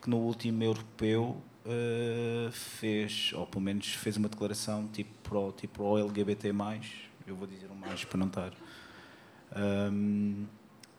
[0.00, 1.36] que no último europeu
[1.66, 6.52] eh, fez, ou pelo menos fez uma declaração tipo pro, tipo pro LGBT+,
[7.26, 8.52] eu vou dizer o mais para não estar.
[9.54, 10.44] Ahm,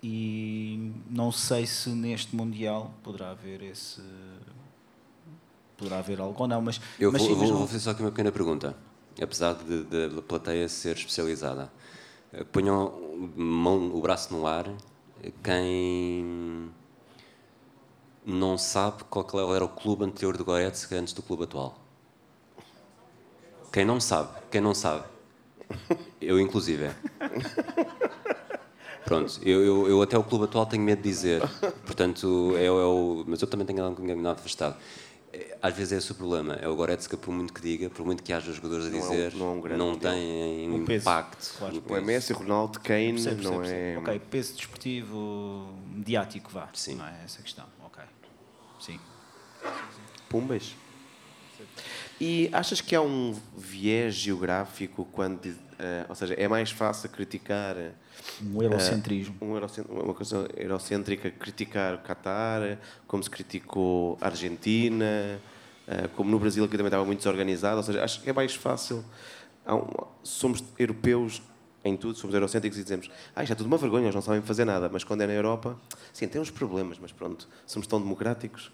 [0.01, 4.01] e não sei se neste Mundial poderá haver esse,
[5.77, 7.79] poderá haver algo ou não, mas, Eu mas vou, sim, mas vou- não- vou fazer
[7.79, 8.75] só aqui uma pequena pergunta.
[9.21, 11.71] Apesar da plateia ser especializada,
[12.33, 12.91] eh, ponham
[13.35, 14.69] mão, o braço no ar
[15.43, 16.69] quem
[18.25, 21.79] não sabe qual que era o clube anterior do Goretzka antes do clube atual.
[23.71, 25.03] Quem não sabe, quem não sabe.
[26.21, 26.89] Eu, inclusive.
[29.03, 31.41] Pronto, eu, eu, eu até o clube atual tenho medo de dizer.
[31.85, 33.23] Portanto, é, o- é.
[33.27, 34.75] Mas eu também tenho nada afastado.
[35.35, 36.53] É, Às vezes é esse o problema.
[36.55, 39.01] É o Goretzka, por muito que diga, por muito que haja jogadores a Não é
[39.01, 41.53] um- dizer, não é um não têm Um peso, impacto.
[41.57, 41.77] claro.
[41.77, 42.01] é peso.
[42.05, 43.67] Messi, Ronaldo, Kane, Percebo, percebo, não é.
[43.67, 44.01] percebo.
[44.01, 46.69] Ok, peso desportivo mediático, vá.
[46.73, 46.95] Sim.
[46.95, 47.65] Não é essa a questão.
[47.83, 48.03] Ok.
[48.79, 48.99] Sim.
[50.29, 50.75] Pumbas.
[52.19, 55.53] E achas que há um viés geográfico quando.
[55.79, 57.75] Eh, ou seja, é mais fácil criticar.
[58.43, 59.35] Um eurocentrismo.
[59.41, 65.39] um eurocent- uma coisa eurocêntrica criticar o Qatar, como se criticou a Argentina,
[65.87, 67.77] eh, como no Brasil que também estava muito desorganizado.
[67.77, 69.03] Ou seja, acho que é mais fácil.
[69.67, 71.41] um- somos europeus
[71.83, 74.41] em tudo, somos eurocêntricos e dizemos ah, isto é tudo uma vergonha, eles não sabem
[74.41, 74.89] fazer nada.
[74.91, 75.75] Mas quando é na Europa,
[76.13, 78.71] sim, tem uns problemas, mas pronto, somos tão democráticos.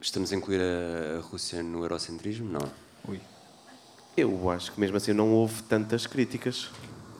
[0.00, 2.50] Estamos a incluir a, a Rússia no eurocentrismo?
[2.50, 2.60] Não.
[3.08, 3.20] Ui.
[4.16, 6.68] Eu acho que mesmo assim não houve tantas críticas.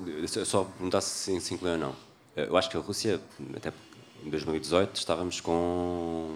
[0.07, 1.95] Eu Só perguntar se se inclui ou não.
[2.37, 3.21] Eu acho que a Rússia,
[3.57, 3.73] até
[4.25, 6.35] em 2018, estávamos com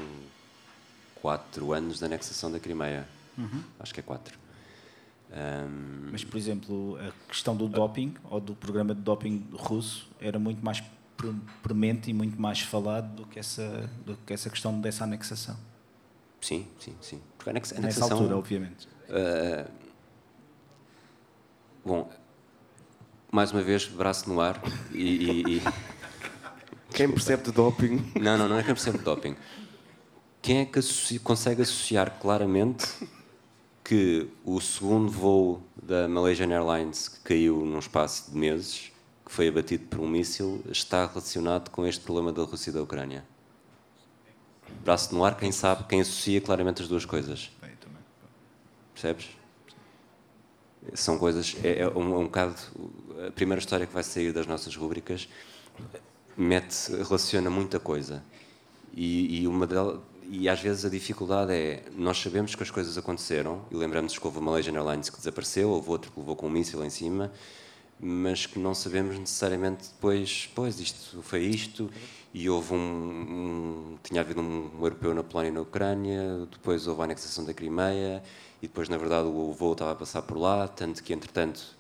[1.21, 3.07] quatro anos de anexação da Crimeia.
[3.79, 4.39] Acho que é quatro.
[5.33, 10.39] Ahm, Mas, por exemplo, a questão do doping ou do programa de doping russo era
[10.39, 10.83] muito mais
[11.17, 15.57] pre- premente e muito mais falado do que essa, do que essa questão dessa anexação.
[16.41, 17.21] sim, sim, sim.
[17.37, 18.19] Porque a anex- a Nessa anexação.
[18.19, 18.89] altura, obviamente.
[19.11, 19.67] ah,
[21.87, 22.11] bom,
[23.31, 24.61] mais uma vez, braço no ar
[24.93, 25.63] e- e- e
[26.93, 29.37] Quem percebe de doping Não, não, não é que eu percebo de doping.
[30.41, 32.87] Quem é que associa- consegue associar claramente
[33.85, 38.93] que o segundo voo da Malaysian Airlines que caiu num espaço de meses,
[39.25, 42.83] que foi abatido por um míssil, está relacionado com este problema da Rússia e da
[42.83, 43.25] Ucrânia?
[44.85, 47.51] Braço no ar, quem sabe, quem associa claramente as duas coisas.
[48.95, 49.29] Percebes?
[50.95, 51.57] São coisas.
[51.63, 52.55] É, é um, um bocado.
[53.27, 55.29] A primeira história que vai sair das nossas rúbricas
[56.37, 58.23] mete, relaciona muita coisa.
[58.95, 61.83] E, e, uma delas, e às vezes a dificuldade é.
[61.97, 65.71] Nós sabemos que as coisas aconteceram, e lembramos que houve a Malaysian Airlines que desapareceu,
[65.71, 67.33] houve outro que levou com um míssil em cima,
[68.01, 70.51] mas que não sabemos necessariamente depois.
[70.55, 71.91] Pois, isto foi isto,
[72.33, 72.77] e houve um.
[72.77, 77.55] um tinha havido um, europeu na Polónia e na Ucrânia, depois houve a anexação da
[77.55, 78.23] Crimeia,
[78.63, 81.77] e depois, na verdade, o voo estava a passar por lá, tanto que, entretanto,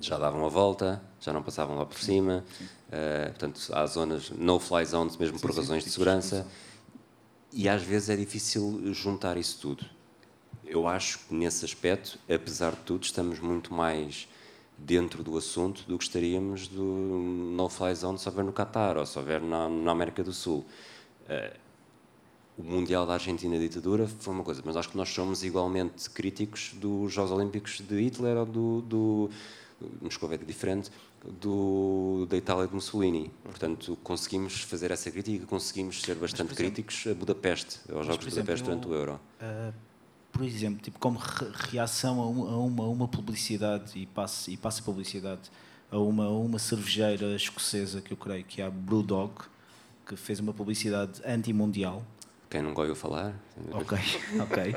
[0.00, 2.44] já davam a volta, já não passavam lá por cima.
[2.90, 6.46] eh, portanto, há zonas no-fly zones, mesmo por razões de segurança.
[7.52, 9.84] E às vezes é difícil juntar isso tudo.
[10.64, 14.28] Eu acho que nesse aspecto, apesar de tudo, estamos muito mais
[14.78, 19.18] dentro do assunto do que estaríamos do no-fly zone se houver no Qatar ou se
[19.18, 20.64] houver na, na América do Sul.
[21.28, 21.56] Eh,
[22.56, 26.08] o Mundial da Argentina e ditadura foi uma coisa, mas acho que nós somos igualmente
[26.10, 29.30] críticos dos Jogos Olímpicos de Hitler ou do, do
[30.00, 30.90] Moscou é diferente,
[31.40, 33.30] do, da Itália de Mussolini.
[33.44, 38.68] Portanto, conseguimos fazer essa crítica, conseguimos ser bastante críticos a Budapeste, aos Jogos de Budapeste
[38.68, 39.20] exemplo, durante o Euro.
[39.40, 39.72] Ah,
[40.38, 44.50] por exemplo, tipo, como re- reação a, um- a uma, a uma publicidade, e passa,
[44.50, 45.50] e passa publicidade,
[45.90, 49.32] a uma, a uma cervejeira escocesa, que eu creio que é a Brewdog,
[50.06, 52.04] que fez uma publicidade anti-mundial.
[52.48, 53.34] Quem nunca ouviu falar?
[53.72, 53.98] Ok,
[54.40, 54.74] ok.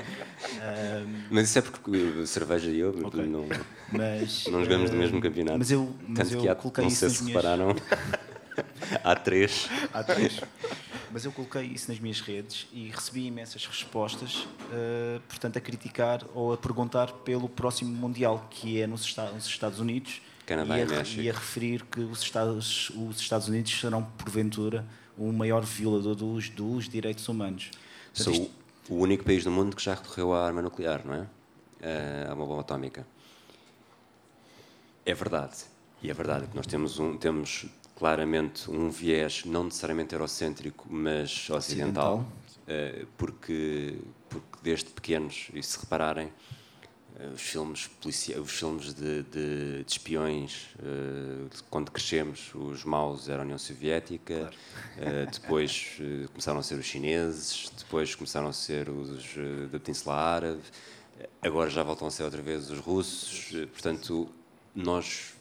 [0.59, 3.25] Ah, Mas isso é porque cerveja e eu Ok.
[3.27, 3.47] não,
[3.91, 5.59] mas, não jogamos ah, do mesmo campeonato.
[5.59, 7.37] Mas eu, mas Tanto eu que há, coloquei não sei se minhas...
[7.37, 7.75] repararam,
[9.03, 9.67] há três.
[9.93, 10.39] Há três.
[11.11, 16.21] Mas eu coloquei isso nas minhas redes e recebi imensas respostas, eh, portanto, a criticar
[16.33, 20.79] ou a perguntar pelo próximo Mundial, que é nos Esta- nos Estados Unidos, Canadá e,
[20.79, 21.21] e a, México.
[21.21, 24.85] e a referir que os Estados, os Estados Unidos serão, porventura,
[25.17, 27.69] o maior violador dos, dos direitos humanos.
[28.13, 28.51] Portanto, Sou isto-
[28.89, 31.27] o único país do mundo que já recorreu à arma nuclear, não é?
[32.29, 33.05] A uma bomba atómica.
[35.05, 35.57] É verdade.
[36.01, 37.65] E é verdade que nós temos, um, temos
[38.05, 42.25] claramente um viés não necessariamente eurocêntrico, mas ocidental, Ocidental.
[42.67, 43.93] eh, porque,
[44.27, 46.31] porque desde pequenos, e se repararem,
[47.19, 53.29] eh, os filmes, policia os filmes de, de- de espiões, eh, quando crescemos, os maus
[53.29, 54.49] eram a União Soviética,
[54.97, 55.99] eh, depois
[56.31, 59.35] começaram a ser os chineses, depois começaram a ser os
[59.71, 60.61] da Península Árabe,
[61.39, 63.51] agora já voltam a ser outra vez os russos.
[63.71, 64.27] Portanto,
[64.73, 65.35] nós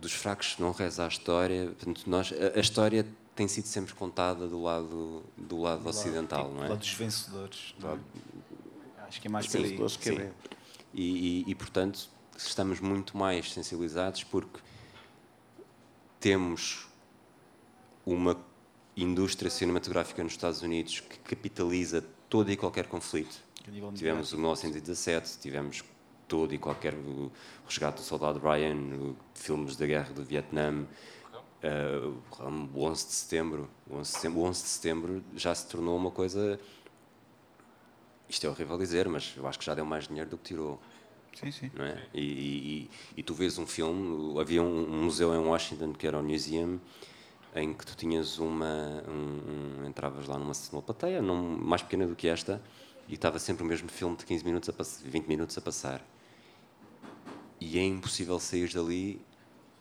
[0.00, 1.66] dos fracos não reza a história.
[1.66, 6.54] Portanto, nós, a, a história tem sido sempre contada do lado, do lado ocidental, tipo,
[6.56, 6.68] não é?
[6.68, 7.74] Lá dos vencedores.
[7.78, 7.98] não é?
[9.08, 9.62] Acho que é mais Sim.
[9.62, 10.16] Pessoas que sim.
[10.16, 10.32] querem.
[10.92, 14.58] E, e- e, portanto, estamos muito mais sensibilizados porque
[16.18, 16.86] temos
[18.04, 18.36] uma
[18.96, 23.38] indústria cinematográfica nos Estados Unidos que capitaliza todo e qualquer conflito.
[23.94, 25.82] Tivemos o 1917, tivemos
[26.30, 27.30] todo e qualquer o
[27.66, 30.86] resgate do soldado Ryan, o- filmes da guerra do Vietnã,
[31.60, 32.00] eh,
[32.72, 33.68] o 11 de setembro.
[33.88, 36.58] O 11 de setembro, o 11 de setembro já se tornou uma coisa.
[38.28, 40.80] Isto é horrível dizer, mas eu acho que já deu mais dinheiro do que tirou.
[41.34, 41.70] Sim, sim.
[41.74, 42.06] Não é?
[42.14, 46.22] e, e- e tu vês um filme, havia um, museu em Washington que era o
[46.22, 46.78] Museum,
[47.56, 49.02] em que tu tinhas uma.
[49.08, 52.62] Um, um- entravas lá numa, numa plateia, não, mais pequena do que esta,
[53.08, 56.00] e estava sempre o mesmo filme de 15 minutos a pass- 20 minutos a passar.
[57.60, 59.20] E é impossível sair dali.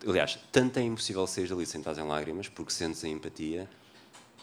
[0.05, 3.69] Aliás, tanto é impossível sair dali sem estar em lágrimas, porque sentes a empatia,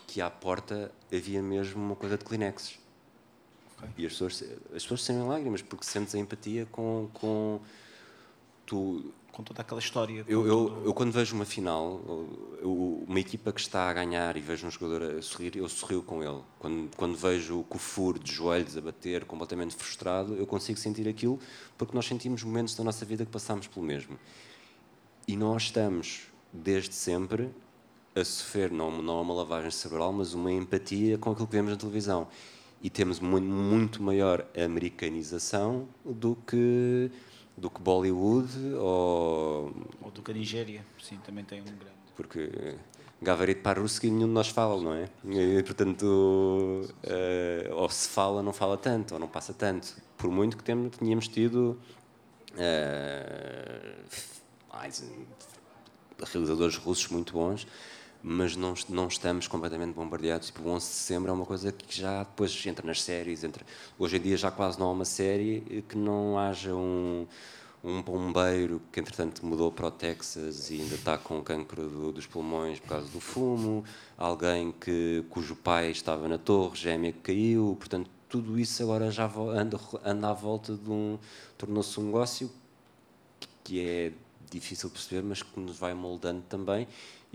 [0.06, 2.78] que à porta havia mesmo uma coisa de Kleenexes.
[3.98, 4.42] E as pessoas,
[4.74, 7.10] as pessoas saem em lágrimas, porque sentes a empatia com.
[7.12, 7.60] com
[8.64, 10.24] tu, Com toda aquela história.
[10.26, 12.00] eu, eu, eu quando vejo uma final,
[12.62, 16.02] eu- uma equipa que está a ganhar e vejo um jogador a sorrir, eu sorrio
[16.02, 16.40] com ele.
[16.58, 21.38] Quando, quando vejo o Kufur de joelhos a bater, completamente frustrado, eu consigo sentir aquilo
[21.76, 24.18] porque nós sentimos momentos da nossa vida que passamos pelo mesmo.
[25.28, 27.50] E nós estamos, desde sempre,
[28.14, 31.76] a sofrer, não, não uma lavagem cerebral, mas uma empatia com aquilo que vemos na
[31.76, 32.26] televisão.
[32.80, 37.10] E temos mu- muito maior americanização do que,
[37.56, 41.96] do que Bollywood ou Ou do que a Nigéria, sim, também tem um grande.
[42.14, 42.76] porque
[43.20, 45.08] Gavarito para Ruski nenhum de nós fala, não é?
[45.24, 49.96] E, portanto, eh, ou se fala, não fala tanto, ou não passa tanto.
[50.18, 51.78] Por muito que temos, tínhamos tido
[52.58, 53.94] eh,
[54.70, 55.02] mais,
[56.30, 57.66] realizadores russos muito bons,
[58.28, 60.48] mas não, não estamos completamente bombardeados.
[60.48, 63.44] Tipo, o 11 de setembro é uma coisa que já depois entra nas séries.
[63.44, 63.64] Entra,
[63.96, 67.24] hoje em dia já quase não há uma série que não haja um,
[67.84, 72.26] um bombeiro que entretanto mudou para o Texas e ainda está com cancro do- dos
[72.26, 73.84] pulmões por causa do fumo,
[74.18, 79.26] alguém que, cujo pai estava na torre gêmea que caiu, portanto tudo isso agora já
[79.54, 81.16] anda, anda à volta de um
[81.56, 82.50] tornou-se um negócio
[83.62, 84.12] que é
[84.50, 86.86] difícil perceber, mas que nos vai moldando também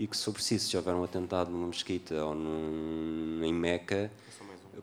[0.02, 4.10] e que sobre si, se houver um atentado numa mesquita ou num, em Meca,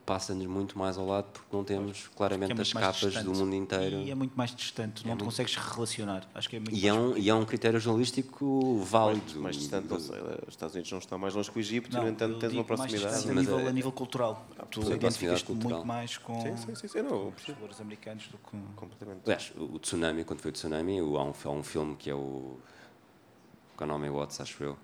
[0.05, 3.25] passa-nos muito mais ao lado porque não temos é claramente muito as capas distante.
[3.25, 3.97] do mundo inteiro.
[3.97, 6.25] E é muito mais distante, não te consegues relacionar.
[6.33, 9.41] Acho que é muito E é, um, e é um critério jornalístico válido.
[9.41, 12.03] Mais distante, não sei, os Estados Unidos não estão mais longe que o Egito, Não,
[12.03, 13.21] no entanto tens uma proximidade.
[13.21, 14.47] Sim, a nível, é- a nível cultural.
[14.71, 15.71] Tu identificas-te proximidade cultural.
[15.79, 18.57] muito mais com Sim, sim, sim, sim, não, os valores americanos do que.
[18.77, 19.19] completamente.
[19.25, 22.57] Aliás, o Tsunami, quando foi o Tsunami, há um, há um filme que é o.
[23.75, 24.77] Com o nome é Watts, acho eu.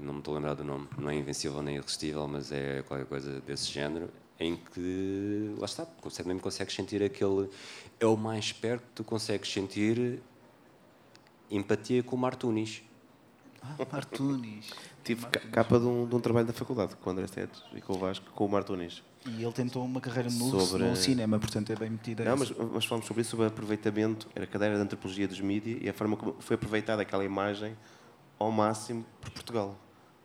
[0.00, 0.88] Não me estou a lembrar do nome.
[0.98, 4.10] Não é Invencível nem Irresistível, mas é qualquer coisa desse género.
[4.38, 7.48] Em que, lá está, consegue, mesmo consegues sentir aquele.
[8.00, 10.20] É o mais perto que tu consegues sentir
[11.50, 12.82] empatia com o Martunis.
[13.62, 14.70] Ah, Martunis.
[15.04, 17.80] Tive ca- capa de um, de um trabalho da faculdade com o André Stedes e
[17.80, 19.02] com o Vasco, com o Martunis.
[19.26, 22.24] E ele tentou uma carreira no, Sobre- no cinema, portanto é bem metida.
[22.24, 24.28] Não, mas, mas falamos sobre isso, sobre aproveitamento.
[24.34, 27.74] Era a cadeira de antropologia dos mídias e a forma como foi aproveitada aquela imagem
[28.38, 29.78] ao máximo por Portugal.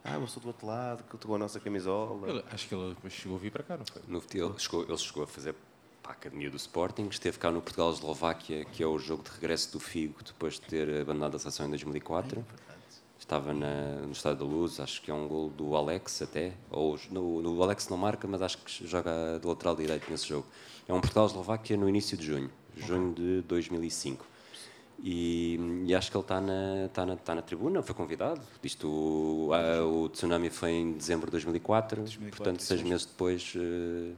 [0.03, 2.27] Ah, eu sou do outro lado, que estou a nossa camisola.
[2.29, 4.01] Ele- acho que ele chegou a vir para cá, não foi?
[4.07, 5.53] No, ele, chegou, ele chegou a fazer
[6.01, 9.71] para a Academia do Sporting, esteve cá no Portugal-Eslováquia, que é o jogo de regresso
[9.73, 12.45] do Figo, depois de ter abandonado a seleção em 2004.
[13.19, 16.97] Estava na- no Estádio da Luz, acho que é um gol do Alex até, ou
[17.11, 20.47] no, no Alex não marca, mas acho que joga do lateral direito nesse jogo.
[20.87, 24.25] É um Portugal-Eslováquia no início de junho, junho de 2005.
[25.01, 28.41] E, e acho que ele está na, está, na, está na tribuna, foi convidado.
[28.61, 34.13] Isto, ah, o tsunami foi em dezembro de 2004, 2004, portanto, seis meses depois eh,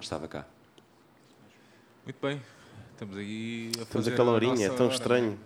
[0.00, 0.46] estava cá.
[2.04, 2.40] Muito bem.
[2.92, 4.94] Estamos aí a fazer aquela a horinha, é tão hora.
[4.94, 5.38] estranho.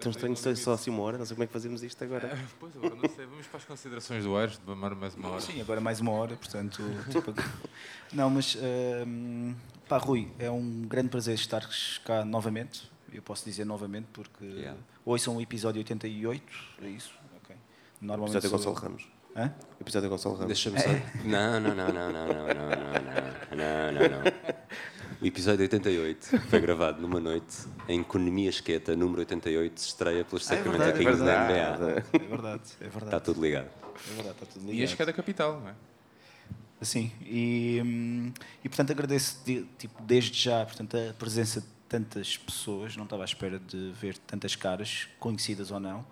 [0.00, 2.36] Tão estranho ser só assim uma hora, não sei como é que fazemos isto agora.
[2.58, 3.26] Pois, agora não sei.
[3.26, 5.40] Vamos para as considerações do Aires, vamos mais uma hora.
[5.40, 6.82] Sim, agora mais uma hora, portanto.
[7.10, 7.34] tipo,
[8.12, 8.56] não, mas.
[9.06, 9.54] hum,
[9.88, 11.68] pá, Rui, é um grande prazer estar
[12.04, 12.93] cá novamente.
[13.14, 14.78] Eu posso dizer novamente, porque Yeah.
[15.04, 16.42] ouçam o episódio 88,
[16.82, 17.12] é isso?
[17.42, 17.54] Ok.
[18.00, 18.36] Normalmente.
[18.38, 19.08] Episódio é sou- Gonçalo Ramos.
[19.36, 19.52] Hã?
[19.80, 20.48] Episódio é Gonçalo Ramos.
[20.48, 20.88] Deixa-me só.
[21.24, 22.54] Não, não, não, não, não, não, não,
[23.56, 24.64] não, não, não.
[25.22, 27.56] O episódio 88 foi gravado numa noite
[27.88, 31.44] em o Economia Esqueta, número 88, se estreia pelos Ah, é Sacramento é Kings da.
[31.46, 32.04] NBA.
[32.12, 33.04] É verdade, é verdade.
[33.04, 33.66] Está tudo ligado.
[33.66, 34.84] É verdade, está tudo E ligado.
[34.84, 35.74] este que é da capital, não é?
[36.82, 42.36] Sim, e, hum, e portanto agradeço de- tipo, desde já portanto, a presença de tantas
[42.36, 46.04] pessoas, não estava à espera de ver tantas caras, conhecidas ou não.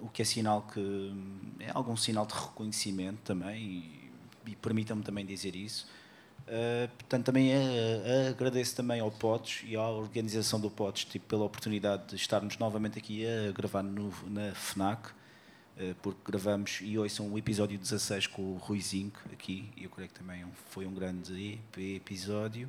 [0.00, 1.14] O que é sinal que
[1.60, 3.62] é algum sinal de reconhecimento também
[4.44, 5.86] e, e permitam-me também dizer isso.
[6.46, 11.44] Uh, portanto, também é, agradeço também ao POTS e à organização do POTS tipo, pela
[11.44, 17.32] oportunidade de estarmos novamente aqui a gravar no, na FNAC, uh, porque gravamos e são
[17.32, 20.94] o episódio 16 com o Rui Zinco aqui, e eu creio que também foi um
[20.94, 22.68] grande episódio.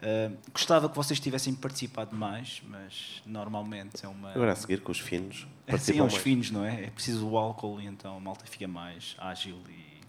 [0.00, 4.30] Uh, gostava que vocês tivessem participado mais, mas normalmente é uma.
[4.30, 5.46] Agora a seguir com os finos.
[5.78, 6.84] Sim, é os finos, não é?
[6.84, 10.00] É preciso o álcool e então a malta fica mais ágil e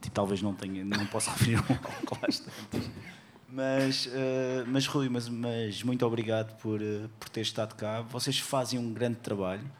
[0.00, 2.90] tipo, talvez não tenha, não possa referir um álcool às tantas.
[3.50, 8.00] Mas, uh, mas Rui, mas, mas muito obrigado por, uh, por ter estado cá.
[8.02, 9.70] Vocês fazem um grande trabalho.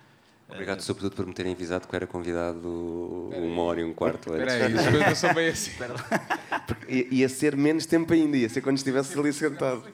[0.48, 2.68] Obrigado, sobretudo, por me terem avisado que eu era convidado
[3.34, 4.54] uma hora e um quarto antes.
[4.54, 5.72] Espera aí, as coisas são bem assim.
[7.10, 9.84] ia ser menos tempo ainda, ia ser quando estivesse ali sentado.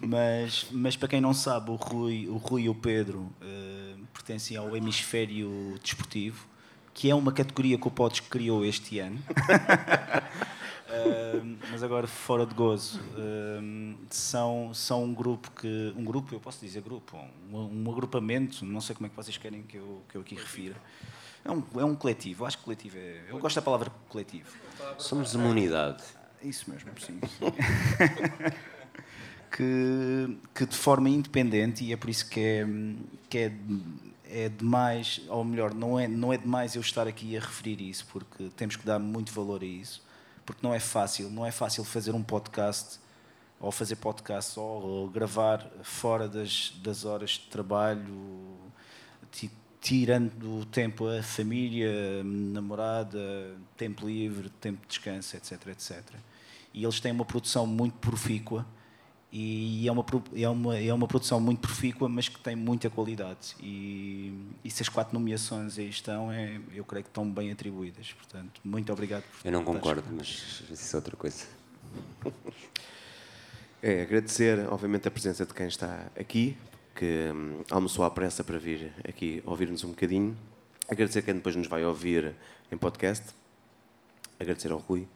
[0.00, 4.56] Mas, mas para quem não sabe, o Rui, o Rui e o Pedro uh, pertencem
[4.56, 6.46] ao hemisfério desportivo
[6.96, 9.18] que é uma categoria que o Podes criou este ano.
[10.88, 16.40] uh, mas agora fora de gozo uh, são, são um grupo que um grupo eu
[16.40, 17.18] posso dizer grupo
[17.52, 20.36] um, um, agrupamento não sei como é que vocês querem que eu, que eu aqui
[20.36, 20.74] refira
[21.44, 24.48] é um, é um coletivo acho que coletivo é eu gosto da palavra coletivo
[24.96, 26.02] somos uma unidade
[26.42, 27.44] isso mesmo sim, sim.
[29.54, 32.66] que, que de forma independente e é por isso que é,
[33.28, 33.52] que é
[34.28, 38.06] é demais, ou melhor, não é, não é demais eu estar aqui a referir isso,
[38.12, 40.02] porque temos que dar muito valor a isso,
[40.44, 42.98] porque não é fácil, não é fácil fazer um podcast,
[43.58, 48.56] ou fazer podcast, ou, ou gravar fora das, das horas de trabalho,
[49.80, 56.02] tirando o tempo a família, namorada, tempo livre, tempo de descanso, etc, etc.
[56.74, 58.66] E eles têm uma produção muito profícua,
[59.38, 63.54] e é uma, é, uma, é uma produção muito profícua, mas que tem muita qualidade.
[63.60, 64.32] E,
[64.64, 68.14] e se as quatro nomeações aí estão, é, eu creio que estão bem atribuídas.
[68.14, 71.44] Portanto, muito obrigado por Eu não concordo, mas isso é outra coisa.
[73.82, 76.56] É, agradecer, obviamente, a presença de quem está aqui,
[76.94, 80.34] que hum, almoçou à pressa para vir aqui ouvir-nos um bocadinho.
[80.88, 82.34] Agradecer quem depois nos vai ouvir
[82.72, 83.22] em podcast.
[84.40, 85.06] Agradecer ao Rui.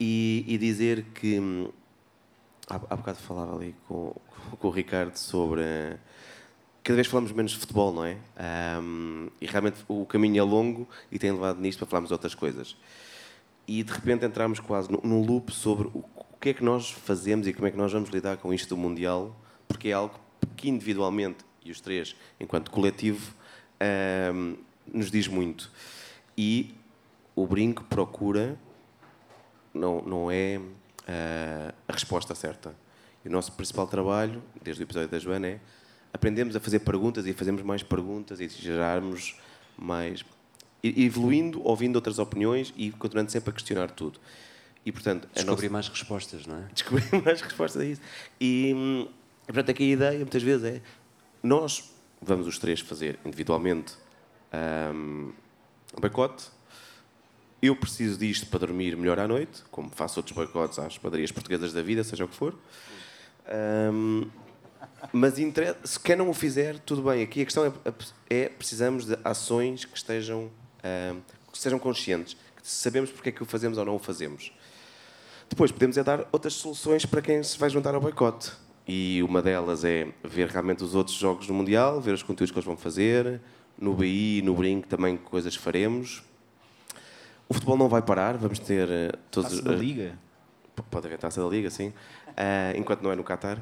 [0.00, 1.70] E, e dizer que hum,
[2.72, 4.14] há, há bocado falava ali com,
[4.58, 5.62] com o Ricardo sobre.
[6.82, 8.16] Cada vez falamos menos de futebol, não é?
[8.80, 12.34] Um, e realmente o caminho é longo e tem levado nisto para falarmos de outras
[12.34, 12.76] coisas.
[13.68, 17.46] E de repente entramos quase num loop sobre o, o que é que nós fazemos
[17.46, 19.36] e como é que nós vamos lidar com isto do Mundial,
[19.68, 20.18] porque é algo
[20.56, 23.32] que individualmente, e os três, enquanto coletivo,
[24.34, 24.56] um,
[24.92, 25.70] nos diz muito.
[26.36, 26.74] E
[27.36, 28.58] o brinco procura,
[29.72, 30.60] não, não é
[31.08, 32.74] uh, a resposta certa.
[33.24, 35.60] E o nosso principal trabalho, desde o episódio da Joana, é
[36.12, 39.36] aprendemos a fazer perguntas e fazemos mais perguntas e gerarmos
[39.76, 40.24] mais.
[40.82, 44.20] evoluindo, ouvindo outras opiniões e continuando sempre a questionar tudo.
[44.84, 45.72] E, portanto, Descobrir nossa...
[45.72, 46.68] mais respostas, não é?
[46.74, 48.00] Descobrir mais respostas a isso.
[48.40, 49.08] E,
[49.46, 50.82] portanto, aqui a ideia, muitas vezes, é
[51.42, 53.94] nós vamos os três fazer individualmente
[54.94, 55.32] um,
[55.96, 56.44] um boicote,
[57.62, 61.72] eu preciso disto para dormir melhor à noite, como faço outros boicotes às padarias portuguesas
[61.72, 62.58] da vida, seja o que for.
[63.92, 64.28] Um,
[65.12, 65.34] mas
[65.84, 67.22] se quem não o fizer, tudo bem.
[67.22, 67.72] Aqui a questão é,
[68.28, 70.50] é precisamos de ações que estejam
[70.84, 71.20] um,
[71.52, 74.52] que sejam conscientes, que sabemos porque é que o fazemos ou não o fazemos.
[75.48, 78.50] Depois podemos é dar outras soluções para quem se vai juntar ao boicote.
[78.88, 82.58] E uma delas é ver realmente os outros jogos do Mundial, ver os conteúdos que
[82.58, 83.40] eles vão fazer.
[83.78, 86.24] No BI, no Brink também coisas faremos
[87.52, 89.50] o futebol não vai parar, vamos ter uh, todos.
[89.50, 90.18] Taça da Liga?
[90.78, 91.88] Uh, pode haver taça da Liga, sim.
[92.28, 93.58] Uh, enquanto não é no Qatar.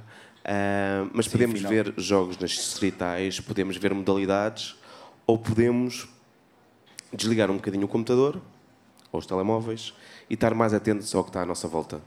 [1.12, 1.84] mas sim, podemos afinal.
[1.84, 4.76] ver jogos nas distritais, podemos ver modalidades,
[5.26, 6.08] ou podemos
[7.12, 8.40] desligar um bocadinho o computador
[9.10, 9.92] ou os telemóveis
[10.28, 12.00] e estar mais atentos ao que está à nossa volta.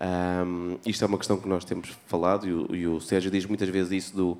[0.00, 3.44] Um, isto é uma questão que nós temos falado e o, e o Sérgio diz
[3.44, 4.38] muitas vezes isso do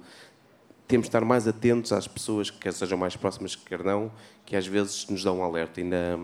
[0.87, 4.11] temos de estar mais atentos às pessoas, quer sejam mais próximas, quer não,
[4.47, 5.83] que às vezes nos dão um alerta.
[5.83, 6.19] Ainda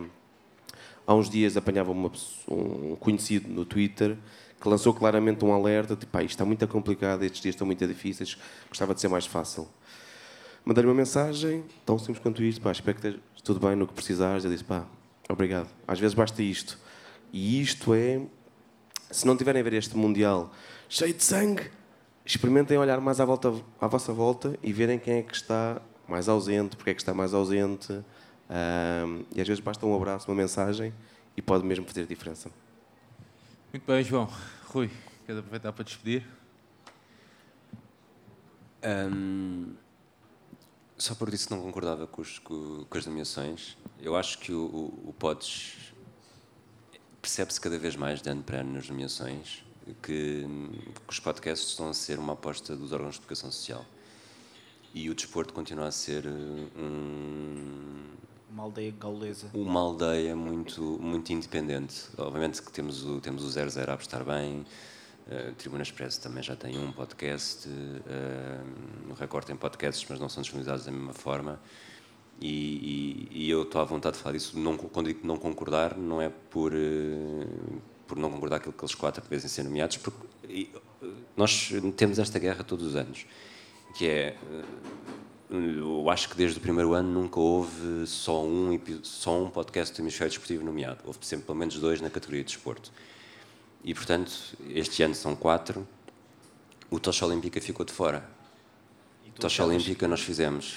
[1.06, 2.10] há uns dias apanhava uma,
[2.48, 4.16] um conhecido no Twitter
[4.60, 7.86] que lançou claramente um alerta, tipo, ah, isto está muito complicado, estes dias estão muito
[7.86, 8.38] difíceis,
[8.68, 9.68] gostava de ser mais fácil.
[10.64, 13.92] Mandei-lhe uma mensagem, tão simples quanto isto, pá, espero que esteja tudo bem no que
[13.92, 14.44] precisares.
[14.44, 14.86] Eu disse, pá,
[15.28, 15.68] obrigado.
[15.86, 16.78] Às vezes basta isto.
[17.30, 18.22] E isto é,
[19.10, 20.50] se não tiverem a ver este Mundial
[20.88, 21.70] cheio de sangue,
[22.24, 26.28] experimentem olhar mais à, volta, à vossa volta e verem quem é que está mais
[26.28, 28.02] ausente, porque é que está mais ausente,
[28.54, 30.94] um, e às vezes basta um abraço, uma mensagem
[31.36, 32.48] e pode mesmo fazer diferença.
[33.72, 34.30] Muito bem, João.
[34.66, 34.88] Rui,
[35.26, 36.24] queres aproveitar para despedir?
[38.84, 39.74] Um,
[40.96, 43.76] Só por isso não concordava com, os, com, com as nomeações.
[44.00, 45.92] Eu acho que o, o, o Pods
[47.20, 49.64] percebe-se cada vez mais de ano para ano nas nomeações
[50.02, 53.84] que, que os podcasts estão a ser uma aposta dos órgãos de educação social.
[54.94, 56.68] E o desporto continua a ser um,
[58.54, 59.50] Uma aldeia gaulesa.
[59.52, 62.04] uma aldeia muito, muito independente.
[62.16, 64.64] Obviamente que temos o, temos o 00 a apostar bem,
[65.28, 68.60] eh, Tribuna Express também já tem um podcast, eh,
[69.10, 71.60] o Record tem podcasts, mas não são disponibilizados da mesma forma.
[72.40, 74.56] E, e- e eu estou à vontade de falar disso.
[74.56, 77.46] Não, quando digo não concordar, não é por, eh,
[78.06, 80.70] por não concordar com aqueles quatro que devem ser nomeados, porque e,
[81.36, 83.26] nós temos esta guerra todos os anos,
[83.96, 84.36] que é
[85.50, 90.02] eu acho que desde o primeiro ano nunca houve só um, só um podcast do
[90.02, 91.00] Hemisfério Desportivo nomeado.
[91.04, 92.90] Houve sempre pelo menos dois na categoria de desporto.
[93.84, 94.32] E, portanto,
[94.70, 95.86] este ano são quatro.
[96.90, 98.28] O Tocha Olímpica ficou de fora.
[99.38, 100.76] Tocha Olímpica nós fizemos...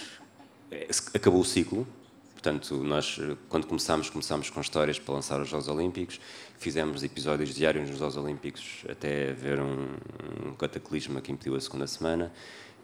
[0.71, 1.87] eh, Acabou o ciclo.
[2.33, 6.19] Portanto, nós, quando começámos, começámos com histórias para lançar os Jogos Olímpicos.
[6.57, 9.87] Fizemos episódios diários nos Jogos Olímpicos até haver um,
[10.45, 12.31] um cataclisma que impediu a segunda semana.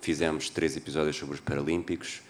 [0.04, 2.22] Fizemos três episódios sobre os Paralímpicos.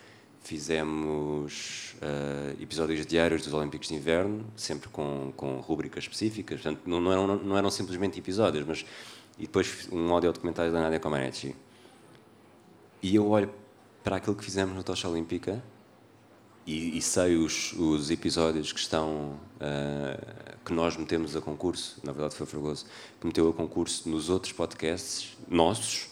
[0.44, 6.62] Fizemos eh, episódios diários dos Olímpicos de Inverno, sempre com, com rubricas específicas.
[6.62, 8.86] Portanto, não, não, eram, não eram simplesmente episódios, mas...
[9.40, 11.56] E depois um audio documentário da Nadia Comaneci.
[13.02, 13.52] E eu olho
[14.04, 15.64] para aquilo que fizemos na Tocha Olímpica
[16.68, 22.12] e, e sei os, os episódios que estão ah, que nós metemos a concurso, na
[22.12, 22.86] verdade foi Fragoso,
[23.20, 26.10] que meteu a concurso nos outros podcasts nossos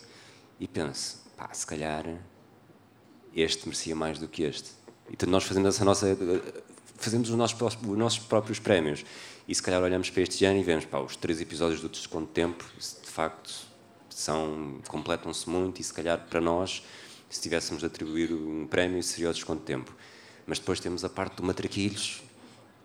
[0.59, 2.05] e penso, pá, se calhar
[3.35, 4.69] este merecia mais do que este.
[5.09, 6.15] Então nós fazemos essa nossa
[6.97, 9.03] fazemos os nossos, os nossos próprios prémios
[9.47, 12.27] e se calhar olhamos para este ano e vemos, pá, os três episódios do Desconto
[12.27, 13.51] de Tempo, de facto,
[14.09, 16.83] são completam-se muito e se calhar para nós,
[17.27, 19.91] se tivéssemos de atribuir um prémio, seria o Desconto de Tempo.
[20.45, 22.21] Mas depois temos a parte do Matraquilhos,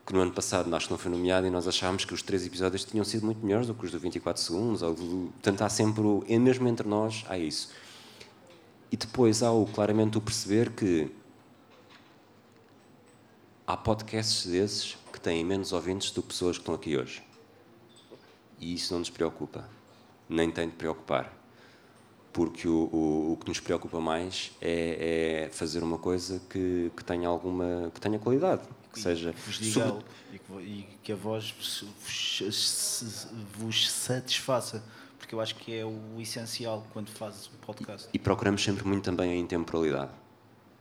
[0.07, 2.85] que no ano passado que não foi nomeado e nós achámos que os três episódios
[2.85, 4.81] tinham sido muito melhores do que os do 24 segundos.
[4.81, 7.69] Ou do, portanto, há sempre, e mesmo entre nós, há isso.
[8.91, 11.11] E depois há o, claramente o perceber que
[13.67, 17.23] há podcasts desses que têm menos ouvintes do que pessoas que estão aqui hoje.
[18.59, 19.69] E isso não nos preocupa.
[20.29, 21.33] Nem tem de preocupar.
[22.33, 27.05] Porque o, o, o que nos preocupa mais é, é fazer uma coisa que, que
[27.05, 28.63] tenha alguma que tenha qualidade.
[28.93, 33.27] Que seja que vos diga sobre- e que, e que a voz vos, vos-
[33.59, 34.83] vos satisfaça,
[35.27, 38.09] porque eu acho que é o essencial quando fazes um podcast.
[38.13, 40.13] E procuramos sempre muito também a intemporalidade.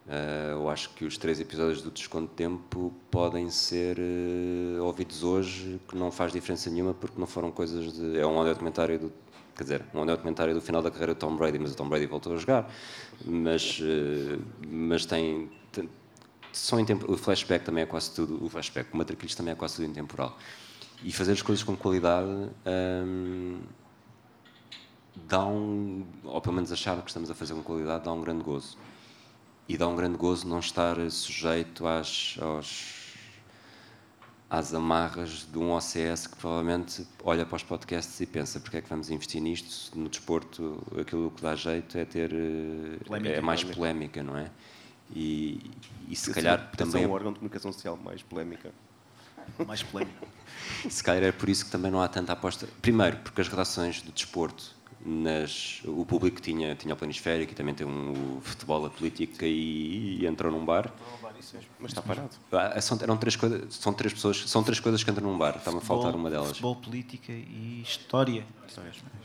[0.08, 5.24] Eh, eu acho que os três episódios do Desconto de Tempo podem ser eh, ouvidos
[5.24, 8.20] hoje, que não faz diferença nenhuma, porque não foram coisas de.
[8.20, 9.14] É um audio documentário do.
[9.58, 12.06] Quer dizer, um documentário do final da carreira do Tom Brady, mas o Tom Brady
[12.06, 12.72] voltou a jogar.
[13.26, 14.38] Mas, eh,
[14.68, 15.50] mas tem.
[15.72, 15.90] tem
[16.52, 16.78] são
[17.08, 18.46] o flashback também é quase tudo.
[18.46, 20.38] O flashback, o Matraquilhos também é quase tudo intemporal.
[21.04, 22.30] E fazer as coisas com qualidade.
[23.04, 23.60] hum,
[25.28, 28.44] dá um, ou pelo menos achar que estamos a fazer com qualidade, dá um grande
[28.44, 28.78] gozo.
[29.68, 33.14] E dá um grande gozo não estar sujeito às, aos,
[34.50, 38.82] às amarras de um OCS que provavelmente olha para os podcasts e pensa porque é
[38.82, 43.42] que vamos investir nisto, no desporto aquilo que dá jeito é ter eh, Polémica, é
[43.42, 43.76] mais polémica.
[44.22, 44.52] polémica, não é?
[45.16, 45.72] E,
[46.08, 48.72] e se Esse- calhar esse também é é um órgão de comunicação social mais polémica.
[49.66, 50.28] Mais polémico.
[50.90, 52.68] se calhar é por isso que também não há tanta aposta.
[52.84, 54.75] Primeiro, porque as redações do desporto,
[55.06, 59.46] nas, o público tinha, tinha o planisférico e também tem um, o futebol, a política
[59.46, 60.92] e, e entrou num bar.
[61.80, 62.32] Mas está parado.
[62.52, 65.58] Ah, São, eram três coisas, são três pessoas, são três coisas que entram num bar.
[65.58, 66.48] Está-me a faltar Futebol- uma delas.
[66.50, 68.46] Futebol, política e história.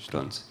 [0.07, 0.43] Pronto.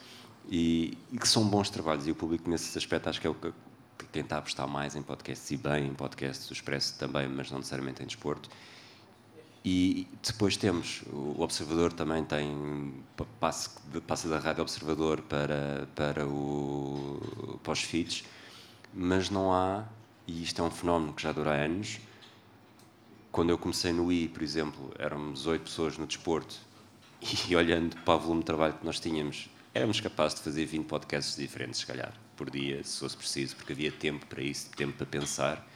[0.49, 3.35] E, e que são bons trabalhos e o público nesse aspecto acho que é o
[3.35, 3.51] que
[3.99, 7.27] que quem está a apostar mais em podcasts e bem em podcasts, o Expresso também,
[7.27, 8.49] mas não necessariamente em desporto.
[9.63, 13.69] E depois temos, o Observador também tem, pa- passa,
[14.07, 18.23] passa da Rádio Observador para, para, o, para os feeds,
[18.93, 19.83] mas não há,
[20.25, 21.99] e isto é um fenómeno que já dura anos,
[23.31, 26.55] quando eu comecei no I, por exemplo, éramos oito pessoas no desporto
[27.49, 30.85] e olhando para o volume de trabalho que nós tínhamos, éramos capazes de fazer 20
[30.87, 34.93] podcasts diferentes, se calhar, por dia, se fosse preciso, porque havia tempo para isso, tempo
[34.93, 35.67] para pensar.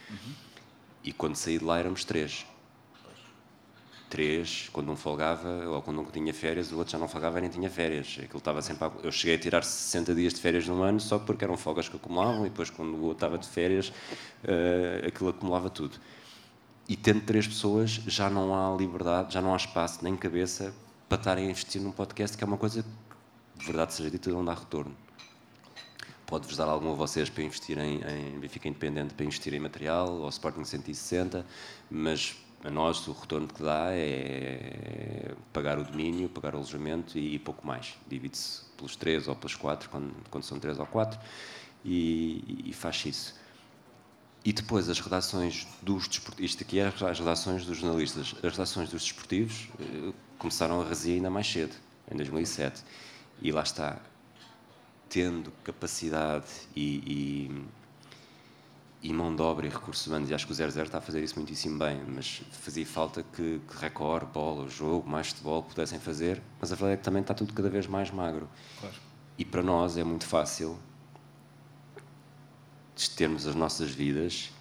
[1.03, 2.45] E quando saí de lá éramos três.
[4.13, 7.49] Três, quando um folgava, ou quando um tinha férias, o outro já não folgava nem
[7.49, 8.19] tinha férias.
[8.19, 8.91] Aquilo estava sempre a...
[9.01, 11.95] Eu cheguei a tirar 60 dias de férias num ano só porque eram folgas que
[11.95, 13.91] acumulavam e depois quando o outro estava de férias,
[14.43, 15.97] eh, aquilo acumulava tudo.
[16.87, 20.71] E tendo três pessoas, já não há liberdade, já não há espaço nem cabeça
[21.09, 22.85] para estarem a investir num podcast, que é uma coisa
[23.55, 24.95] de verdade seja dita, não dá retorno.
[26.27, 30.07] pode-vos dar algum a vocês para investir em, em Benfica Independente, para investir em material,
[30.07, 31.43] ou Sporting 160,
[31.89, 37.37] mas a nós o retorno que dá é pagar o domínio, pagar o alojamento e
[37.39, 37.95] pouco mais.
[38.07, 41.19] Divide-se pelos três ou pelos quatro, quando, quando são três ou quatro,
[41.83, 43.35] e, e faz isso.
[44.45, 48.89] E depois as redações dos desportivos, isto aqui é as redações dos jornalistas, as redações
[48.89, 51.73] dos desportivos eh, começaram a razir ainda mais cedo,
[52.11, 52.83] em 2007.
[53.41, 53.99] E lá está,
[55.07, 56.45] tendo capacidade
[56.75, 57.65] e, e,
[59.03, 61.21] e mão de obra e recursos humanos, e acho que o 00 está a fazer
[61.21, 66.41] isso muitíssimo bem, mas fazia falta que, que Record, bola, jogo, mais futebol pudessem fazer,
[66.57, 68.47] mas a verdade é que também está tudo cada vez mais magro.
[68.79, 68.95] Claro.
[69.37, 70.79] E para nós é muito fácil
[73.17, 74.51] termos as nossas vidas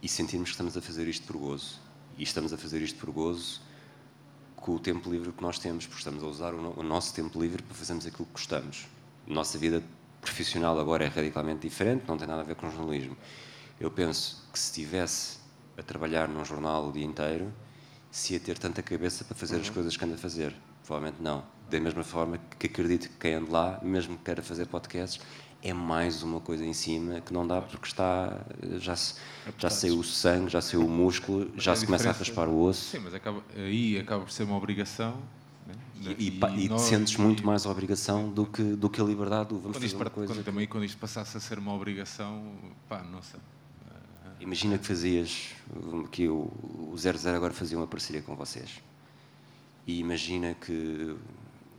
[0.00, 1.80] e sentirmos que estamos a fazer isto por gozo.
[2.16, 3.60] E estamos a fazer isto por gozo
[4.54, 7.12] com o tempo livre que nós temos, porque estamos a usar o, no o nosso
[7.12, 8.86] tempo livre para fazermos aquilo que gostamos.
[9.26, 9.82] Nossa vida
[10.20, 13.16] profissional agora é radicalmente diferente, não tem nada a ver com jornalismo.
[13.80, 15.38] Eu penso que se estivesse
[15.76, 17.52] a trabalhar num jornal o dia inteiro,
[18.10, 20.54] se ia ter tanta cabeça para fazer as coisas que anda a fazer.
[20.84, 21.44] Provavelmente não.
[21.70, 25.20] Da mesma forma que acredito que quem anda lá, mesmo que queira fazer podcasts,
[25.62, 28.40] é mais uma coisa em cima que não dá porque está
[28.78, 29.14] já se,
[29.58, 32.60] já saiu o sangue, já saiu o músculo, já a se começa a raspar o
[32.62, 35.16] osso Sim, mas acaba, aí acaba por ser uma obrigação.
[35.66, 35.74] né?
[36.18, 39.00] e, e, pá, e nós- sentes muito e- mais a obrigação do que, do que
[39.00, 40.32] a liberdade do vamos Quando fazer isto, uma coisa.
[40.34, 42.54] quando, também quando isto passasse a ser uma obrigação,
[42.88, 43.40] pá, não sei.
[44.40, 45.48] Imagina que fazias,
[46.12, 46.50] que o,
[46.92, 48.80] o 00 agora fazia uma parceria com vocês.
[49.86, 51.16] E imagina que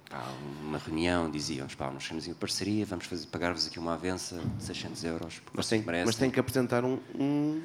[0.10, 0.24] pá,
[0.64, 4.64] uma reunião diziam, pá, nós queremos uma parceria, vamos fazer- pagar-vos aqui uma avença de
[4.64, 5.36] 600 euros.
[5.40, 7.62] porque Mas tem, merecem." mas tem que apresentar um, um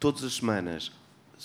[0.00, 0.90] todas as semanas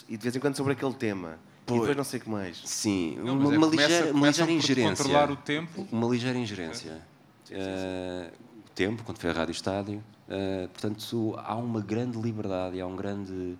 [0.09, 1.37] e de vez em quando sobre aquele tema.
[1.63, 1.81] E Pois.
[1.81, 2.61] depois não sei o que mais.
[2.65, 4.95] Sim, Não, uma, é, uma começa- ligeira, uma ligeira ingerência.
[5.03, 5.87] controlar o tempo.
[5.91, 7.01] Uma ligeira ingerência.
[7.51, 8.31] Eh,
[8.65, 10.01] o tempo, quando foi a Rádio Estádio.
[10.29, 13.57] Eh, portanto, há uma grande liberdade há um grande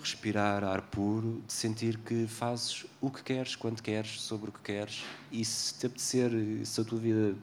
[0.00, 4.60] respirar ar puro de sentir que fazes o que queres, quando queres, sobre o que
[4.60, 5.04] queres.
[5.30, 6.30] E se te apetecer,
[6.64, 7.36] se a tua vida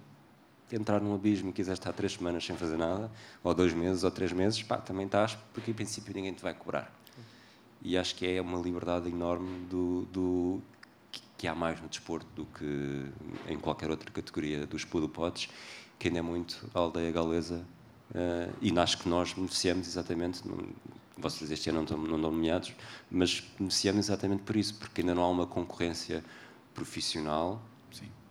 [0.72, 3.10] entrar num abismo e quiseres estar três semanas sem fazer nada,
[3.44, 6.54] ou dois meses, ou três meses, pá, também estás, porque em princípio ninguém te vai
[6.54, 6.94] cobrar.
[7.82, 10.62] E acho que é uma liberdade enorme do, do
[11.12, 13.06] que- que há mais no desporto do que
[13.48, 15.50] em qualquer outra categoria dos pudopotes,
[15.98, 17.66] que ainda é muito a aldeia galesa
[18.14, 20.68] eh, e acho que nós beneficiamos exatamente, não-
[21.18, 22.74] vocês este ano não estão, não estão nomeados,
[23.10, 26.24] mas beneficiamos exatamente por isso, porque ainda não há uma concorrência
[26.74, 27.62] profissional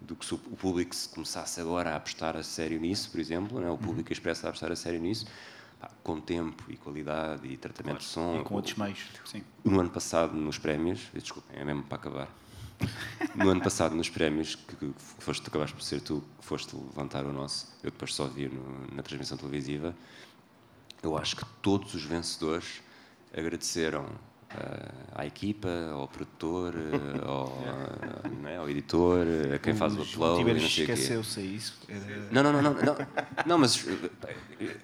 [0.00, 3.60] do que se o público se começasse agora a apostar a sério nisso, por exemplo,
[3.60, 3.70] né?
[3.70, 5.26] o público expressa a apostar a sério nisso,
[5.78, 8.40] pá, com tempo e qualidade e tratamento de som.
[8.40, 9.42] E com outros meios, sim.
[9.64, 12.28] No ano passado, nos prémios, desculpem, é mesmo para acabar.
[13.34, 17.32] No ano passado, nos prémios, que, foste, acabaste por ser tu que foste levantar o
[17.32, 19.94] nosso, eu depois só vi no- na transmissão televisiva,
[21.02, 22.80] eu acho que todos os vencedores
[23.36, 24.06] agradeceram
[24.50, 26.74] ah, à equipa, ao produtor,
[27.22, 29.24] ah, ao, é, ao editor,
[29.54, 31.78] a quem faz o upload, o esqueceu-se a isso.
[31.88, 32.96] Era- Não, não, não, não, não,
[33.46, 33.86] não mas
[34.60, 34.76] eh,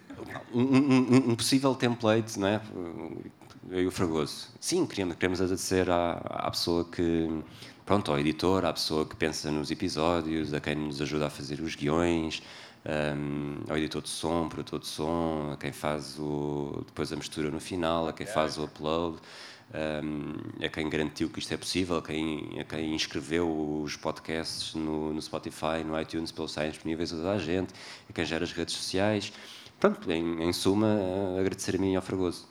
[0.54, 2.60] um, um- um possível template, não é?
[3.68, 4.48] Eu e o Fragoso.
[4.60, 7.28] Sim, queremos, queremos agradecer à, à pessoa que,
[7.86, 11.60] pronto, ao editor, à pessoa que pensa nos episódios, a quem nos ajuda a fazer
[11.60, 12.42] os guiões,
[12.84, 17.48] um, ao editor de som, produtor de som, a quem faz o, depois a mistura
[17.48, 19.18] no final, a quem faz o upload.
[19.74, 24.76] Um, a quem garantiu que isto é possível, a quem, a quem inscreveu os podcasts
[24.76, 27.74] no, no Spotify, no iTunes, eles estarem disponíveis a toda a gente,
[28.08, 29.32] a quem gera as redes sociais.
[29.80, 32.46] Pronto, em, em suma, eh, agradecer a mim e ao Fragoso.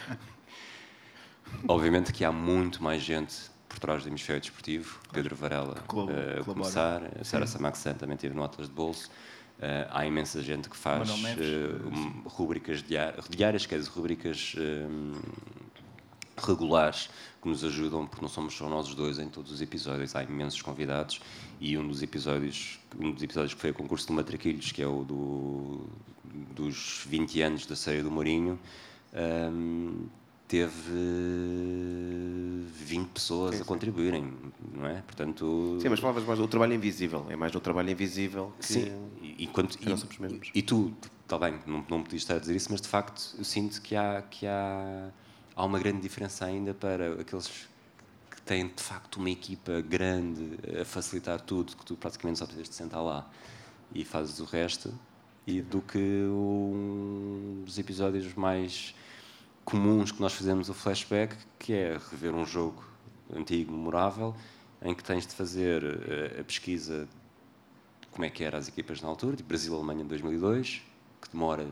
[1.68, 4.98] Obviamente que há muito mais gente por trás do hemisfério desportivo.
[5.12, 6.42] Pedro Varela eh, a colabora.
[6.44, 9.10] começar, a Sara Samaxan também esteve no Atlas de Bolso.
[9.60, 11.12] Eh, há imensa gente que faz eh,
[11.84, 14.86] um, rubricas diárias, diárias, quer dizer, rubricas eh,
[16.36, 17.10] regulares
[17.42, 20.22] que nos ajudam, porque não somos só nós os dois em todos os episódios, há
[20.22, 21.20] imensos convidados
[21.60, 24.86] e um dos episódios, um dos episódios que foi a concurso de Matraquilhos, que é
[24.86, 25.86] o do,
[26.54, 28.60] dos 20 anos da série do Mourinho,
[30.48, 30.92] teve
[32.72, 34.32] 20 pessoas Sim, a contribuírem,
[34.72, 35.02] não é?
[35.02, 37.26] Portanto, Sim, mas falavas mais do trabalho invisível.
[37.28, 38.66] É mais do trabalho invisível que.
[38.66, 38.92] Sim,
[39.22, 40.92] e, e, quando- e- e tu,
[41.22, 43.80] está bem, não, não me podias estar a dizer isso, mas de facto eu sinto
[43.82, 45.10] que há, que há,
[45.54, 47.68] há uma grande diferença ainda para aqueles
[48.30, 52.68] que têm de facto uma equipa grande a facilitar tudo, que tu praticamente só precisas
[52.70, 53.28] de sentar lá
[53.94, 54.92] e fazes o resto,
[55.46, 58.94] e do que um dos episódios mais
[59.68, 62.82] comuns que nós fazemos o flashback, que é rever um jogo
[63.30, 64.34] antigo, memorável,
[64.80, 67.06] em que tens de fazer eh, a pesquisa
[68.10, 70.82] como é que eram as equipas na altura, tipo Brasil-Alemanha de 2002,
[71.20, 71.68] que demora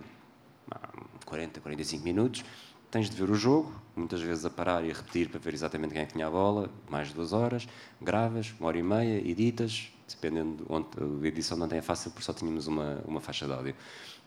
[0.71, 0.91] ah,
[1.25, 2.45] 40, 45 minutos.
[2.91, 5.95] Tens de ver o jogo, muitas vezes a parar e a repetir para ver exatamente
[5.95, 7.67] quem é que tinha a bola, mais de duas horas,
[7.99, 10.87] gravas, uma hora e meia, editas, dependendo de onde
[11.25, 13.75] a edição não tem é fácil, porque só tínhamos uma, uma faixa de áudio.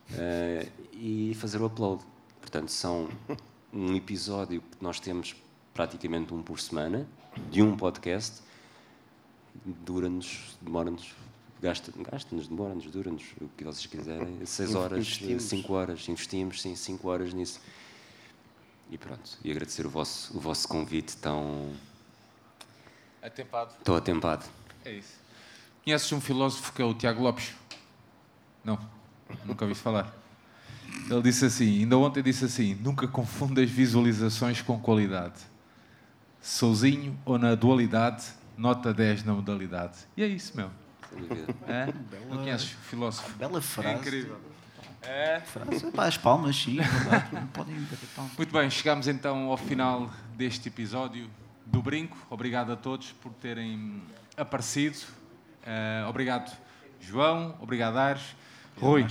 [0.09, 2.03] Uh, e fazer o upload.
[2.41, 3.07] Portanto, são
[3.73, 5.35] um episódio que nós temos
[5.73, 7.07] praticamente um por semana,
[7.49, 8.41] de um podcast,
[9.65, 11.15] dura-nos, demora-nos,
[11.61, 17.07] gasta-nos, gasta demora-nos, dura-nos, o que vocês quiserem, 6 horas, 5 horas, investimos, sim, 5
[17.07, 17.61] horas nisso.
[18.89, 21.71] E pronto, e agradecer o vosso, o vosso convite tão...
[23.21, 23.75] Atempado.
[23.77, 24.45] Estou atempado.
[24.83, 25.19] É isso.
[25.83, 27.53] Conheces um filósofo que é o Tiago Lopes?
[28.63, 28.79] Não,
[29.45, 30.18] nunca ouvi falar.
[31.09, 35.39] Ele disse assim, ainda ontem disse assim, nunca confundas visualizações com qualidade.
[36.41, 38.25] Sozinho ou na dualidade,
[38.57, 39.97] nota 10 na modalidade.
[40.15, 40.69] E é isso, meu.
[41.67, 41.91] É?
[42.29, 43.35] Não conheces o filósofo?
[43.37, 43.95] Bela frase.
[43.95, 44.37] É incrível.
[45.01, 45.39] É.
[45.39, 47.33] Frase, pá, as palmas, sim, verdade.
[47.33, 48.37] Não podem bater palmas.
[48.37, 51.29] Muito bem, chegamos então ao final deste episódio
[51.65, 52.17] do Brinco.
[52.29, 54.01] Obrigado a todos por terem
[54.37, 54.97] aparecido.
[55.63, 56.55] Uh, obrigado,
[56.99, 57.55] João.
[57.59, 58.35] Obrigado, Ares.
[58.79, 59.05] Rui,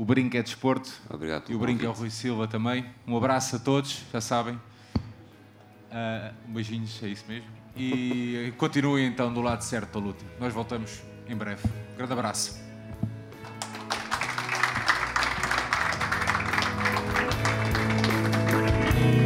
[0.00, 0.90] o Brinco é desporto.
[1.10, 2.86] Obrigado E o Brinco é o Rui Silva também.
[3.06, 4.54] Um abraço a todos, já sabem.
[4.54, 7.46] Uh, beijinhos, é isso mesmo.
[7.76, 10.24] E continuem então do lado certo da luta.
[10.40, 11.68] Nós voltamos em breve.
[11.92, 12.58] Um grande abraço.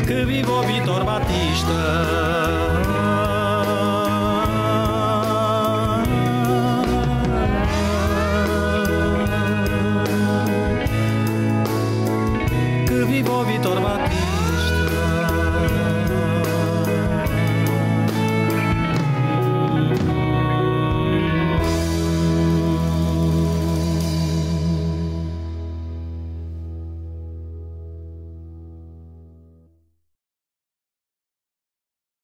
[0.05, 2.64] Que viva o Vitor Batista!
[13.43, 13.84] Que